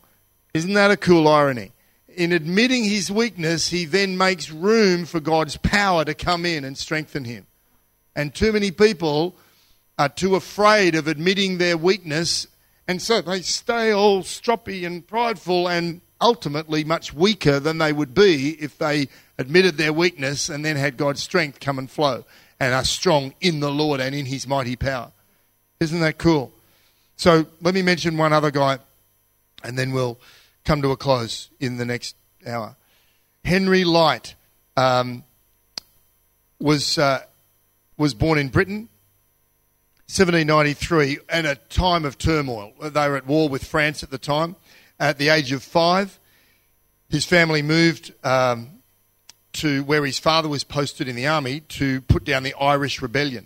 Isn't 0.53 0.73
that 0.73 0.91
a 0.91 0.97
cool 0.97 1.27
irony? 1.27 1.71
In 2.07 2.31
admitting 2.31 2.83
his 2.83 3.11
weakness, 3.11 3.69
he 3.69 3.85
then 3.85 4.17
makes 4.17 4.49
room 4.49 5.05
for 5.05 5.19
God's 5.19 5.57
power 5.57 6.03
to 6.05 6.13
come 6.13 6.45
in 6.45 6.63
and 6.63 6.77
strengthen 6.77 7.25
him. 7.25 7.45
And 8.15 8.33
too 8.33 8.51
many 8.51 8.71
people 8.71 9.35
are 9.97 10.09
too 10.09 10.35
afraid 10.35 10.95
of 10.95 11.07
admitting 11.07 11.57
their 11.57 11.77
weakness, 11.77 12.47
and 12.89 12.99
so 12.99 13.21
they 13.21 13.41
stay 13.41 13.91
all 13.91 14.23
stroppy 14.23 14.83
and 14.83 15.05
prideful 15.05 15.69
and 15.69 16.01
ultimately 16.19 16.83
much 16.83 17.13
weaker 17.13 17.59
than 17.59 17.77
they 17.77 17.93
would 17.93 18.15
be 18.15 18.57
if 18.59 18.79
they 18.79 19.09
admitted 19.37 19.77
their 19.77 19.93
weakness 19.93 20.49
and 20.49 20.65
then 20.65 20.75
had 20.75 20.97
God's 20.97 21.21
strength 21.21 21.59
come 21.59 21.77
and 21.77 21.87
flow 21.87 22.25
and 22.59 22.73
are 22.73 22.83
strong 22.83 23.35
in 23.41 23.59
the 23.59 23.69
Lord 23.69 23.99
and 24.01 24.15
in 24.15 24.25
his 24.25 24.47
mighty 24.47 24.75
power. 24.75 25.11
Isn't 25.79 25.99
that 25.99 26.17
cool? 26.17 26.51
So 27.15 27.45
let 27.61 27.75
me 27.75 27.83
mention 27.83 28.17
one 28.17 28.33
other 28.33 28.49
guy 28.49 28.79
and 29.63 29.77
then 29.77 29.91
we'll 29.91 30.17
come 30.65 30.81
to 30.81 30.89
a 30.89 30.97
close 30.97 31.47
in 31.59 31.77
the 31.77 31.85
next 31.85 32.15
hour. 32.43 32.75
Henry 33.45 33.83
Lyte 33.83 34.33
um, 34.75 35.23
was, 36.59 36.97
uh, 36.97 37.21
was 37.99 38.15
born 38.15 38.39
in 38.39 38.47
Britain, 38.47 38.89
1793, 40.09 41.19
at 41.29 41.45
a 41.45 41.53
time 41.69 42.03
of 42.03 42.17
turmoil. 42.17 42.73
They 42.81 43.07
were 43.07 43.15
at 43.15 43.27
war 43.27 43.47
with 43.47 43.63
France 43.63 44.01
at 44.01 44.09
the 44.09 44.17
time. 44.17 44.55
At 44.99 45.19
the 45.19 45.29
age 45.29 45.51
of 45.51 45.61
five, 45.61 46.19
his 47.09 47.25
family 47.25 47.61
moved 47.61 48.11
um, 48.23 48.81
to 49.53 49.83
where 49.83 50.03
his 50.03 50.17
father 50.17 50.49
was 50.49 50.63
posted 50.63 51.07
in 51.07 51.15
the 51.15 51.27
army 51.27 51.59
to 51.59 52.01
put 52.01 52.23
down 52.23 52.41
the 52.41 52.55
Irish 52.55 53.03
rebellion. 53.03 53.45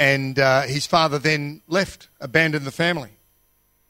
And 0.00 0.36
uh, 0.36 0.62
his 0.62 0.84
father 0.84 1.20
then 1.20 1.62
left, 1.68 2.08
abandoned 2.20 2.66
the 2.66 2.72
family. 2.72 3.10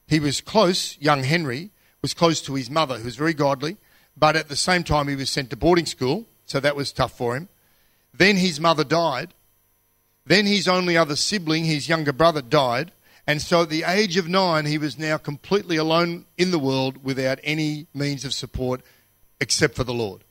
He 0.07 0.21
was 0.21 0.42
close, 0.42 0.99
young 1.01 1.25
Henry 1.25 1.71
was 2.03 2.12
close 2.12 2.42
to 2.42 2.55
his 2.55 2.68
mother, 2.68 2.99
who 2.99 3.05
was 3.05 3.16
very 3.16 3.35
godly, 3.35 3.79
but 4.14 4.37
at 4.37 4.51
the 4.51 4.57
same 4.57 4.85
time 4.85 5.09
he 5.09 5.16
was 5.16 5.31
sent 5.31 5.49
to 5.51 5.57
boarding 5.57 5.87
school, 5.87 6.27
so 6.44 6.61
that 6.61 6.77
was 6.77 6.92
tough 6.92 7.16
for 7.16 7.35
him. 7.35 7.49
Then 8.12 8.37
his 8.37 8.61
mother 8.61 8.85
died. 8.85 9.33
Then 10.29 10.45
his 10.45 10.69
only 10.69 10.95
other 10.95 11.17
sibling, 11.17 11.64
his 11.64 11.88
younger 11.88 12.12
brother, 12.12 12.43
died. 12.43 12.93
And 13.27 13.41
so 13.41 13.62
at 13.62 13.71
the 13.71 13.85
age 13.85 14.19
of 14.19 14.29
nine, 14.29 14.67
he 14.67 14.77
was 14.77 14.99
now 14.99 15.17
completely 15.17 15.79
alone 15.79 16.27
in 16.37 16.51
the 16.51 16.59
world 16.59 17.03
without 17.03 17.38
any 17.43 17.87
means 17.95 18.27
of 18.27 18.35
support 18.35 18.83
except 19.41 19.75
for 19.75 19.85
the 19.85 19.95
Lord. 19.95 20.25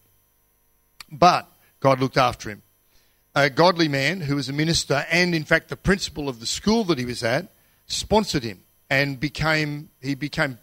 But 1.12 1.52
God 1.80 2.00
looked 2.00 2.18
after 2.18 2.50
him. 2.52 2.62
A 3.34 3.50
godly 3.50 3.88
man 3.88 4.22
who 4.22 4.36
was 4.36 4.50
a 4.50 4.54
minister 4.54 5.04
and, 5.10 5.34
in 5.34 5.44
fact, 5.44 5.70
the 5.70 5.76
principal 5.76 6.30
of 6.30 6.40
the 6.40 6.46
school 6.46 6.84
that 6.86 7.00
he 7.00 7.06
was 7.06 7.24
at 7.24 7.52
sponsored 7.88 8.44
him 8.44 8.62
and 8.90 9.20
became 9.20 9.90
he 10.02 10.14
became 10.14 10.60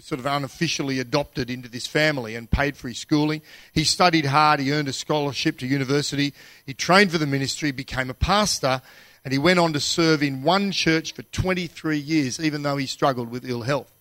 sort 0.00 0.18
of 0.18 0.26
unofficially 0.26 0.98
adopted 0.98 1.50
into 1.50 1.68
this 1.68 1.86
family 1.86 2.34
and 2.34 2.50
paid 2.50 2.76
for 2.76 2.88
his 2.88 2.98
schooling. 2.98 3.42
He 3.72 3.84
studied 3.84 4.26
hard. 4.26 4.60
He 4.60 4.72
earned 4.72 4.88
a 4.88 4.92
scholarship 4.92 5.58
to 5.58 5.66
university. 5.66 6.32
He 6.64 6.74
trained 6.74 7.10
for 7.10 7.18
the 7.18 7.26
ministry, 7.26 7.70
became 7.70 8.10
a 8.10 8.14
pastor, 8.14 8.80
and 9.24 9.32
he 9.32 9.38
went 9.38 9.58
on 9.58 9.72
to 9.72 9.80
serve 9.80 10.22
in 10.22 10.42
one 10.42 10.72
church 10.72 11.12
for 11.12 11.22
23 11.22 11.98
years, 11.98 12.40
even 12.40 12.62
though 12.62 12.76
he 12.76 12.86
struggled 12.86 13.30
with 13.30 13.48
ill 13.48 13.62
health. 13.62 13.92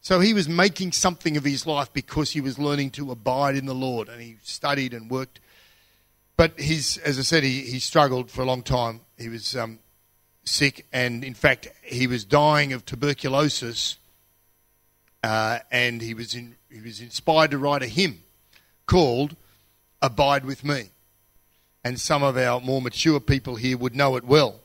So 0.00 0.20
he 0.20 0.34
was 0.34 0.48
making 0.48 0.92
something 0.92 1.36
of 1.36 1.44
his 1.44 1.66
life 1.66 1.92
because 1.92 2.32
he 2.32 2.40
was 2.40 2.58
learning 2.58 2.90
to 2.92 3.10
abide 3.10 3.56
in 3.56 3.66
the 3.66 3.74
Lord, 3.74 4.08
and 4.08 4.20
he 4.20 4.36
studied 4.42 4.92
and 4.92 5.10
worked. 5.10 5.40
But 6.36 6.58
his, 6.58 6.98
as 6.98 7.18
I 7.18 7.22
said, 7.22 7.42
he, 7.42 7.60
he 7.60 7.78
struggled 7.78 8.30
for 8.30 8.42
a 8.42 8.44
long 8.44 8.62
time. 8.62 9.00
He 9.16 9.28
was 9.28 9.56
um, 9.56 9.78
sick, 10.44 10.86
and 10.92 11.24
in 11.24 11.34
fact, 11.34 11.68
he 11.82 12.06
was 12.06 12.24
dying 12.24 12.72
of 12.72 12.84
tuberculosis. 12.84 13.96
Uh, 15.24 15.60
and 15.70 16.02
he 16.02 16.12
was 16.12 16.34
in, 16.34 16.54
he 16.70 16.82
was 16.82 17.00
inspired 17.00 17.50
to 17.50 17.56
write 17.56 17.82
a 17.82 17.86
hymn 17.86 18.22
called 18.84 19.34
"Abide 20.02 20.44
with 20.44 20.62
Me." 20.62 20.90
And 21.82 21.98
some 21.98 22.22
of 22.22 22.36
our 22.36 22.60
more 22.60 22.82
mature 22.82 23.20
people 23.20 23.56
here 23.56 23.78
would 23.78 23.96
know 23.96 24.16
it 24.16 24.24
well. 24.24 24.60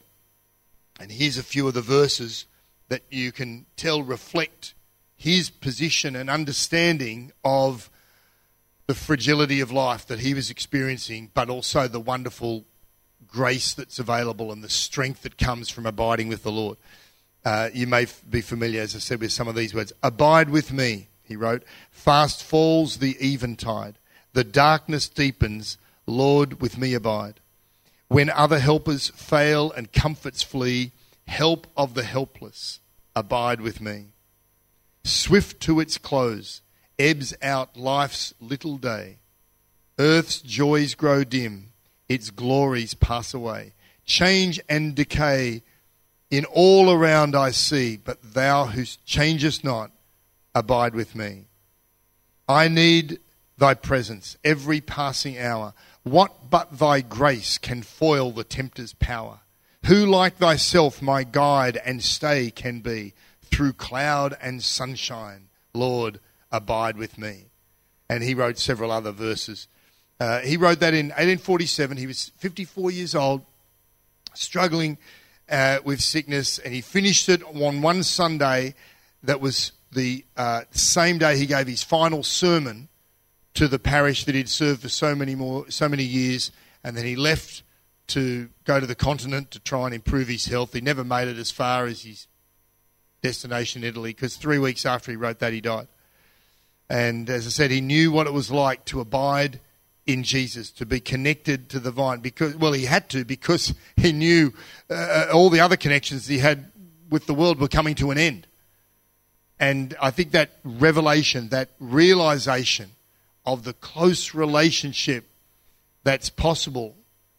And 1.00 1.14
here's 1.14 1.38
a 1.38 1.44
few 1.44 1.66
of 1.70 1.76
the 1.76 1.82
verses 1.82 2.46
that 2.90 3.04
you 3.10 3.32
can 3.32 3.68
tell 3.78 4.04
reflect 4.04 4.74
his 5.16 5.50
position 5.50 6.14
and 6.14 6.30
understanding 6.30 7.32
of 7.42 7.90
the 8.86 8.96
fragility 8.96 9.62
of 9.62 9.72
life 9.72 10.06
that 10.08 10.20
he 10.20 10.34
was 10.34 10.50
experiencing, 10.50 11.32
but 11.34 11.50
also 11.50 11.88
the 11.88 12.02
wonderful 12.02 12.66
grace 13.26 13.74
that's 13.74 13.98
available 13.98 14.52
and 14.52 14.62
the 14.62 14.68
strength 14.68 15.22
that 15.22 15.38
comes 15.38 15.70
from 15.70 15.86
abiding 15.86 16.28
with 16.28 16.44
the 16.44 16.52
Lord. 16.52 16.78
Uh, 17.50 17.68
you 17.74 17.88
may 17.88 18.04
f- 18.04 18.22
be 18.30 18.42
familiar, 18.42 18.80
as 18.80 18.96
I 18.96 19.00
said, 19.00 19.22
with 19.22 19.32
some 19.32 19.48
of 19.48 19.56
these 19.56 19.74
words. 19.74 19.92
Abide 20.04 20.52
with 20.52 20.72
me, 20.72 21.08
he 21.24 21.36
wrote. 21.36 21.64
Fast 21.90 22.44
falls 22.44 22.98
the 22.98 23.14
eventide. 23.14 23.98
The 24.34 24.44
darkness 24.44 25.10
deepens. 25.10 25.80
Lord, 26.06 26.62
with 26.62 26.78
me 26.78 26.94
abide. 26.94 27.40
When 28.08 28.30
other 28.30 28.60
helpers 28.60 29.08
fail 29.08 29.72
and 29.72 29.92
comforts 29.92 30.44
flee, 30.44 30.92
help 31.26 31.66
of 31.76 31.96
the 31.96 32.04
helpless, 32.04 32.82
abide 33.16 33.62
with 33.62 33.82
me. 33.82 34.10
Swift 35.04 35.60
to 35.62 35.80
its 35.80 35.98
close, 35.98 36.62
ebbs 37.00 37.34
out 37.42 37.76
life's 37.76 38.32
little 38.40 38.78
day. 38.78 39.18
Earth's 39.98 40.40
joys 40.40 40.94
grow 40.94 41.24
dim, 41.24 41.72
its 42.08 42.30
glories 42.30 42.94
pass 42.94 43.34
away. 43.34 43.74
Change 44.06 44.60
and 44.70 44.94
decay 44.94 45.64
in 46.30 46.46
all 46.46 46.92
around 46.92 47.36
I 47.36 47.52
see, 47.52 47.98
but 47.98 48.34
thou 48.34 48.66
who 48.66 48.84
changest 49.06 49.64
not, 49.64 49.92
abide 50.54 50.94
with 50.94 51.16
me. 51.16 51.46
I 52.48 52.68
need 52.68 53.20
thy 53.58 53.74
presence 53.74 54.38
every 54.44 54.82
passing 54.82 55.38
hour. 55.38 55.74
What 56.04 56.50
but 56.50 56.80
thy 56.80 57.02
grace 57.02 57.58
can 57.58 57.84
foil 57.84 58.32
the 58.32 58.44
tempter's 58.44 58.94
power? 58.94 59.42
Who 59.86 60.06
like 60.06 60.38
thyself 60.38 61.02
my 61.02 61.24
guide 61.24 61.78
and 61.78 62.04
stay 62.04 62.52
can 62.52 62.80
be? 62.80 63.14
Through 63.44 63.74
cloud 63.74 64.38
and 64.42 64.64
sunshine, 64.64 65.50
Lord, 65.74 66.20
abide 66.52 66.98
with 66.98 67.18
me. 67.18 67.46
And 68.10 68.24
he 68.24 68.34
wrote 68.34 68.58
several 68.58 68.92
other 68.92 69.12
verses. 69.12 69.68
Uh, 70.20 70.40
he 70.40 70.58
wrote 70.58 70.80
that 70.80 70.94
in 70.94 71.08
1847. 71.08 71.98
He 71.98 72.08
was 72.08 72.32
54 72.38 72.92
years 72.92 73.16
old, 73.16 73.44
struggling 74.34 74.98
uh, 75.50 75.80
with 75.84 76.02
sickness, 76.02 76.60
and 76.60 76.74
he 76.74 76.82
finished 76.82 77.30
it 77.30 77.44
on 77.44 77.82
one 77.82 78.04
Sunday 78.04 78.76
that 79.24 79.42
was 79.42 79.72
the 79.92 80.24
uh, 80.38 80.62
same 80.72 81.18
day 81.18 81.38
he 81.38 81.46
gave 81.46 81.68
his 81.68 81.84
final 81.84 82.24
sermon 82.24 82.88
to 83.56 83.68
the 83.68 83.80
parish 83.80 84.26
that 84.26 84.36
he'd 84.36 84.50
served 84.50 84.82
for 84.82 84.90
so 84.90 85.16
many 85.16 85.36
more, 85.36 85.70
so 85.70 85.90
many 85.90 86.04
years, 86.04 86.52
and 86.84 86.96
then 86.96 87.06
he 87.06 87.16
left 87.16 87.64
to 88.08 88.50
go 88.64 88.80
to 88.80 88.86
the 88.86 88.96
continent 88.96 89.52
to 89.52 89.60
try 89.60 89.86
and 89.86 89.94
improve 89.94 90.28
his 90.28 90.46
health. 90.46 90.74
He 90.74 90.82
never 90.82 91.04
made 91.04 91.28
it 91.28 91.38
as 91.38 91.52
far 91.52 91.86
as 91.86 92.04
his 92.04 92.28
destination, 93.22 93.84
Italy, 93.84 94.12
because 94.12 94.36
three 94.36 94.58
weeks 94.58 94.86
after 94.86 95.12
he 95.12 95.18
wrote 95.18 95.40
that, 95.40 95.54
he 95.54 95.62
died. 95.62 95.88
And 96.90 97.30
as 97.30 97.46
I 97.46 97.50
said, 97.50 97.72
he 97.72 97.82
knew 97.82 98.12
what 98.12 98.28
it 98.28 98.34
was 98.34 98.50
like 98.50 98.86
to 98.86 99.00
abide 99.00 99.60
in 100.12 100.24
Jesus, 100.24 100.72
to 100.72 100.86
be 100.88 101.00
connected 101.00 101.70
to 101.70 101.80
the 101.80 101.92
vine. 101.92 102.20
Because, 102.20 102.56
well, 102.56 102.74
he 102.74 102.86
had 102.86 103.10
to 103.10 103.24
because 103.24 103.76
he 103.96 104.12
knew 104.12 104.52
uh, 104.90 105.28
all 105.32 105.52
the 105.52 105.60
other 105.60 105.78
connections 105.78 106.26
he 106.26 106.40
had 106.40 106.72
with 107.12 107.28
the 107.28 107.34
world 107.34 107.60
were 107.60 107.68
coming 107.68 107.94
to 107.96 108.10
an 108.10 108.18
end. 108.18 108.48
And 109.60 109.96
I 110.02 110.10
think 110.10 110.32
that 110.32 110.50
revelation, 110.64 111.50
that 111.50 111.70
realization 111.80 112.92
of 113.46 113.64
the 113.64 113.74
close 113.74 114.34
relationship 114.34 115.26
that's 116.04 116.30
possible 116.30 116.96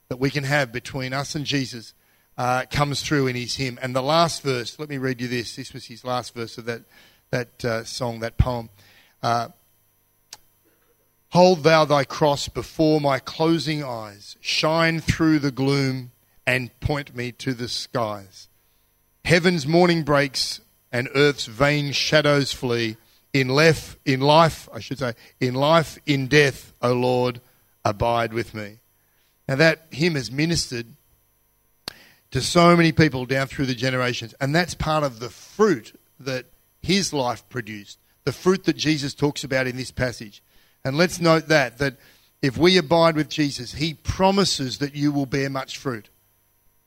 that 0.09 0.19
we 0.19 0.31
can 0.31 0.45
have 0.45 0.71
between 0.71 1.13
us 1.13 1.35
and 1.35 1.45
Jesus 1.45 1.93
uh, 2.39 2.67
comes 2.71 3.03
through 3.03 3.27
in 3.27 3.35
his 3.35 3.57
hymn. 3.57 3.79
And 3.83 3.97
the 3.97 4.03
last 4.03 4.43
verse, 4.43 4.79
let 4.79 4.89
me 4.89 4.99
read 4.99 5.21
you 5.21 5.29
this. 5.29 5.57
This 5.57 5.73
was 5.73 5.87
his 5.87 6.05
last 6.05 6.35
verse 6.35 6.57
of 6.57 6.67
that, 6.67 6.83
that 7.31 7.65
uh, 7.65 7.85
song, 7.85 8.21
that 8.21 8.37
poem. 8.39 8.71
Hold 11.33 11.63
thou 11.63 11.85
thy 11.85 12.05
cross 12.05 12.49
before 12.49 13.01
my 13.01 13.21
closing 13.21 13.85
eyes, 13.85 14.37
shine 14.41 15.01
through 15.01 15.39
the 15.39 15.53
gloom 15.53 16.11
and 16.47 16.79
point 16.81 17.15
me 17.15 17.31
to 17.33 17.55
the 17.55 17.69
skies. 17.69 18.49
Heaven's 19.25 19.67
morning 19.67 20.03
breaks 20.03 20.61
and 20.91 21.09
earth's 21.15 21.47
vain 21.47 21.93
shadows 21.93 22.53
flee 22.53 22.97
in 23.33 23.49
life, 23.49 23.97
in 24.05 24.21
life, 24.21 24.69
I 24.73 24.81
should 24.81 24.99
say, 24.99 25.15
in 25.39 25.55
life, 25.55 25.99
in 26.05 26.27
death, 26.27 26.73
O 26.83 26.93
Lord, 26.93 27.41
abide 27.85 28.33
with 28.33 28.53
me. 28.53 28.79
Now 29.49 29.55
that 29.55 29.87
hymn 29.91 30.17
has 30.17 30.33
ministered 30.33 30.87
to 32.33 32.41
so 32.41 32.77
many 32.77 32.91
people 32.91 33.25
down 33.25 33.47
through 33.47 33.67
the 33.67 33.75
generations, 33.75 34.35
and 34.41 34.55
that's 34.55 34.75
part 34.75 35.05
of 35.05 35.21
the 35.21 35.31
fruit 35.31 35.99
that 36.19 36.47
his 36.83 37.13
life 37.13 37.49
produced, 37.49 37.99
the 38.25 38.33
fruit 38.33 38.65
that 38.65 38.77
Jesus 38.77 39.15
talks 39.15 39.45
about 39.45 39.69
in 39.69 39.77
this 39.77 39.93
passage. 39.93 40.43
And 40.85 40.97
let's 40.97 41.21
note 41.21 41.49
that 41.49 41.79
that 41.79 41.97
if 42.43 42.57
we 42.57 42.79
abide 42.79 43.17
with 43.17 43.29
Jesus, 43.29 43.75
He 43.75 43.95
promises 43.95 44.79
that 44.79 44.95
you 44.95 45.13
will 45.13 45.27
bear 45.27 45.51
much 45.51 45.79
fruit. 45.79 46.09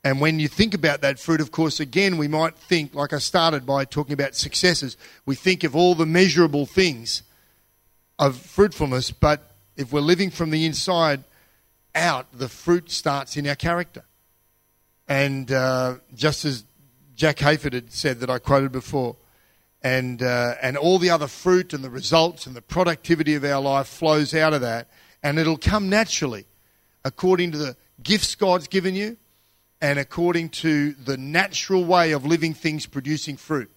And 0.02 0.20
when 0.20 0.38
you 0.38 0.48
think 0.48 0.74
about 0.74 1.00
that 1.00 1.18
fruit, 1.18 1.40
of 1.40 1.50
course, 1.50 1.80
again, 1.80 2.18
we 2.18 2.28
might 2.28 2.56
think, 2.56 2.94
like 2.94 3.14
I 3.14 3.18
started 3.18 3.64
by 3.64 3.86
talking 3.86 4.12
about 4.12 4.34
successes, 4.34 4.98
we 5.24 5.34
think 5.34 5.64
of 5.64 5.74
all 5.74 5.94
the 5.94 6.04
measurable 6.04 6.66
things 6.66 7.22
of 8.18 8.36
fruitfulness, 8.36 9.10
but 9.10 9.54
if 9.76 9.92
we're 9.92 10.00
living 10.00 10.30
from 10.30 10.50
the 10.50 10.66
inside 10.66 11.24
out, 11.94 12.26
the 12.32 12.48
fruit 12.48 12.90
starts 12.90 13.36
in 13.36 13.46
our 13.46 13.54
character. 13.54 14.04
And 15.08 15.50
uh, 15.50 15.96
just 16.14 16.44
as 16.44 16.64
Jack 17.14 17.38
Hayford 17.38 17.72
had 17.72 17.92
said 17.92 18.20
that 18.20 18.30
I 18.30 18.38
quoted 18.38 18.72
before, 18.72 19.16
and, 19.84 20.22
uh, 20.22 20.54
and 20.62 20.78
all 20.78 20.98
the 20.98 21.10
other 21.10 21.26
fruit 21.26 21.74
and 21.74 21.84
the 21.84 21.90
results 21.90 22.46
and 22.46 22.56
the 22.56 22.62
productivity 22.62 23.34
of 23.34 23.44
our 23.44 23.60
life 23.60 23.86
flows 23.86 24.34
out 24.34 24.54
of 24.54 24.62
that, 24.62 24.88
and 25.22 25.38
it'll 25.38 25.58
come 25.58 25.90
naturally 25.90 26.46
according 27.04 27.52
to 27.52 27.58
the 27.58 27.76
gifts 28.02 28.34
God's 28.34 28.66
given 28.66 28.94
you 28.94 29.18
and 29.82 29.98
according 29.98 30.48
to 30.48 30.92
the 30.92 31.18
natural 31.18 31.84
way 31.84 32.12
of 32.12 32.24
living 32.24 32.54
things 32.54 32.86
producing 32.86 33.36
fruit. 33.36 33.70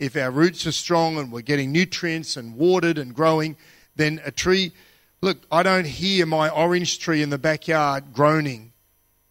If 0.00 0.16
our 0.16 0.32
roots 0.32 0.66
are 0.66 0.72
strong 0.72 1.16
and 1.16 1.30
we're 1.30 1.42
getting 1.42 1.70
nutrients 1.70 2.36
and 2.36 2.56
watered 2.56 2.98
and 2.98 3.14
growing, 3.14 3.56
then 3.94 4.20
a 4.24 4.32
tree. 4.32 4.72
Look, 5.20 5.38
I 5.52 5.62
don't 5.62 5.86
hear 5.86 6.26
my 6.26 6.48
orange 6.48 6.98
tree 6.98 7.22
in 7.22 7.30
the 7.30 7.38
backyard 7.38 8.12
groaning 8.12 8.72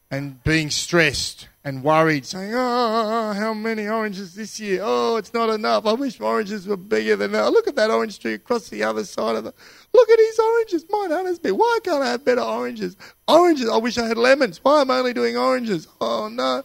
and 0.10 0.42
being 0.46 0.70
stressed 0.70 1.50
and 1.64 1.84
worried, 1.84 2.26
saying, 2.26 2.52
Oh, 2.56 3.34
how 3.34 3.54
many 3.54 3.88
oranges 3.88 4.34
this 4.34 4.60
year? 4.60 4.82
Oh, 4.84 5.18
it's 5.18 5.34
not 5.34 5.50
enough. 5.50 5.86
I 5.86 5.94
wish 5.94 6.20
oranges 6.20 6.68
were 6.68 6.78
bigger 6.78 7.16
than 7.16 7.34
that. 7.34 7.52
Look 7.52 7.68
at 7.68 7.76
that 7.76 7.92
orange 7.92 8.20
tree 8.20 8.34
across 8.34 8.70
the 8.70 8.84
other 8.84 9.04
side 9.04 9.36
of 9.36 9.44
the. 9.44 9.54
Look 9.94 10.10
at 10.10 10.18
these 10.18 10.40
oranges. 10.40 10.86
Mine 10.90 11.12
aren't 11.12 11.28
as 11.28 11.40
big. 11.40 11.54
Why 11.54 11.80
can't 11.84 12.02
I 12.02 12.12
have 12.12 12.26
better 12.26 12.42
oranges? 12.42 12.96
Oranges. 13.28 13.70
I 13.70 13.78
wish 13.78 13.98
I 13.98 14.08
had 14.08 14.18
lemons. 14.18 14.60
Why 14.64 14.82
am 14.82 14.90
I 14.90 14.98
only 15.00 15.14
doing 15.14 15.38
oranges? 15.38 15.88
Oh, 16.00 16.30
no. 16.30 16.64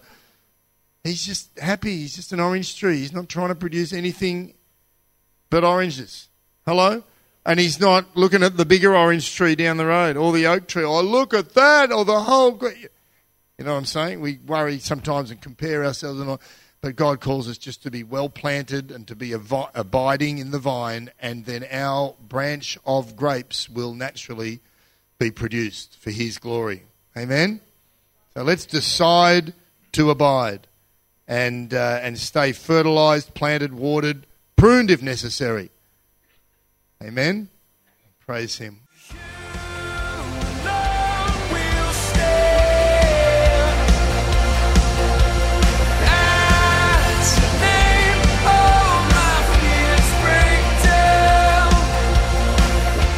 He's 1.05 1.25
just 1.25 1.59
happy. 1.59 1.99
He's 1.99 2.17
just 2.17 2.33
an 2.33 2.41
orange 2.41 2.77
tree. 2.77 2.99
He's 2.99 3.13
not 3.13 3.29
trying 3.29 3.49
to 3.49 3.55
produce 3.55 3.93
anything 3.93 4.55
but 5.51 5.63
oranges. 5.63 6.29
Hello? 6.65 7.05
And 7.45 7.61
he's 7.61 7.79
not 7.79 8.17
looking 8.17 8.43
at 8.43 8.57
the 8.57 8.65
bigger 8.65 8.97
orange 8.97 9.33
tree 9.33 9.55
down 9.55 9.77
the 9.77 9.87
road 9.87 10.17
or 10.17 10.33
the 10.33 10.47
oak 10.47 10.67
tree. 10.67 10.83
Oh, 10.83 11.03
look 11.03 11.33
at 11.33 11.55
that. 11.55 11.93
Or 11.93 12.05
the 12.05 12.21
whole. 12.21 12.61
You 13.59 13.65
know 13.65 13.73
what 13.73 13.79
I'm 13.79 13.85
saying? 13.87 14.21
We 14.21 14.39
worry 14.47 14.79
sometimes 14.79 15.31
and 15.31 15.41
compare 15.41 15.85
ourselves 15.85 16.21
and 16.21 16.29
all, 16.29 16.41
but 16.83 16.95
God 16.95 17.21
calls 17.21 17.49
us 17.49 17.57
just 17.57 17.83
to 17.85 17.91
be 17.91 18.03
well 18.05 18.29
planted 18.29 18.91
and 18.91 19.09
to 19.09 19.17
be 19.17 19.33
abiding 19.33 20.39
in 20.39 20.51
the 20.51 20.59
vine, 20.59 21.11
and 21.19 21.47
then 21.47 21.65
our 21.71 22.15
branch 22.29 22.77
of 22.85 23.17
grapes 23.17 23.69
will 23.69 23.95
naturally 23.95 24.61
be 25.19 25.31
produced 25.31 25.97
for 25.99 26.11
His 26.11 26.39
glory. 26.39 26.83
Amen. 27.17 27.61
So 28.35 28.43
let's 28.43 28.67
decide 28.67 29.55
to 29.93 30.11
abide 30.11 30.67
and 31.27 31.73
uh, 31.73 32.01
and 32.03 32.19
stay 32.19 32.53
fertilized, 32.53 33.33
planted, 33.33 33.73
watered, 33.73 34.27
pruned 34.57 34.91
if 34.91 35.03
necessary. 35.03 35.71
Amen. 37.03 37.49
Praise 38.21 38.59
Him. 38.59 38.86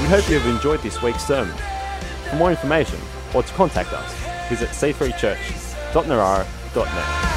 Hope 0.08 0.28
you 0.30 0.38
have 0.38 0.48
enjoyed 0.48 0.80
this 0.80 1.02
week's 1.02 1.26
sermon. 1.26 1.54
For 2.30 2.36
more 2.36 2.50
information 2.50 2.98
or 3.34 3.42
to 3.42 3.52
contact 3.52 3.92
us, 3.92 4.10
visit 4.48 4.70
c3church.narara.net. 4.70 7.27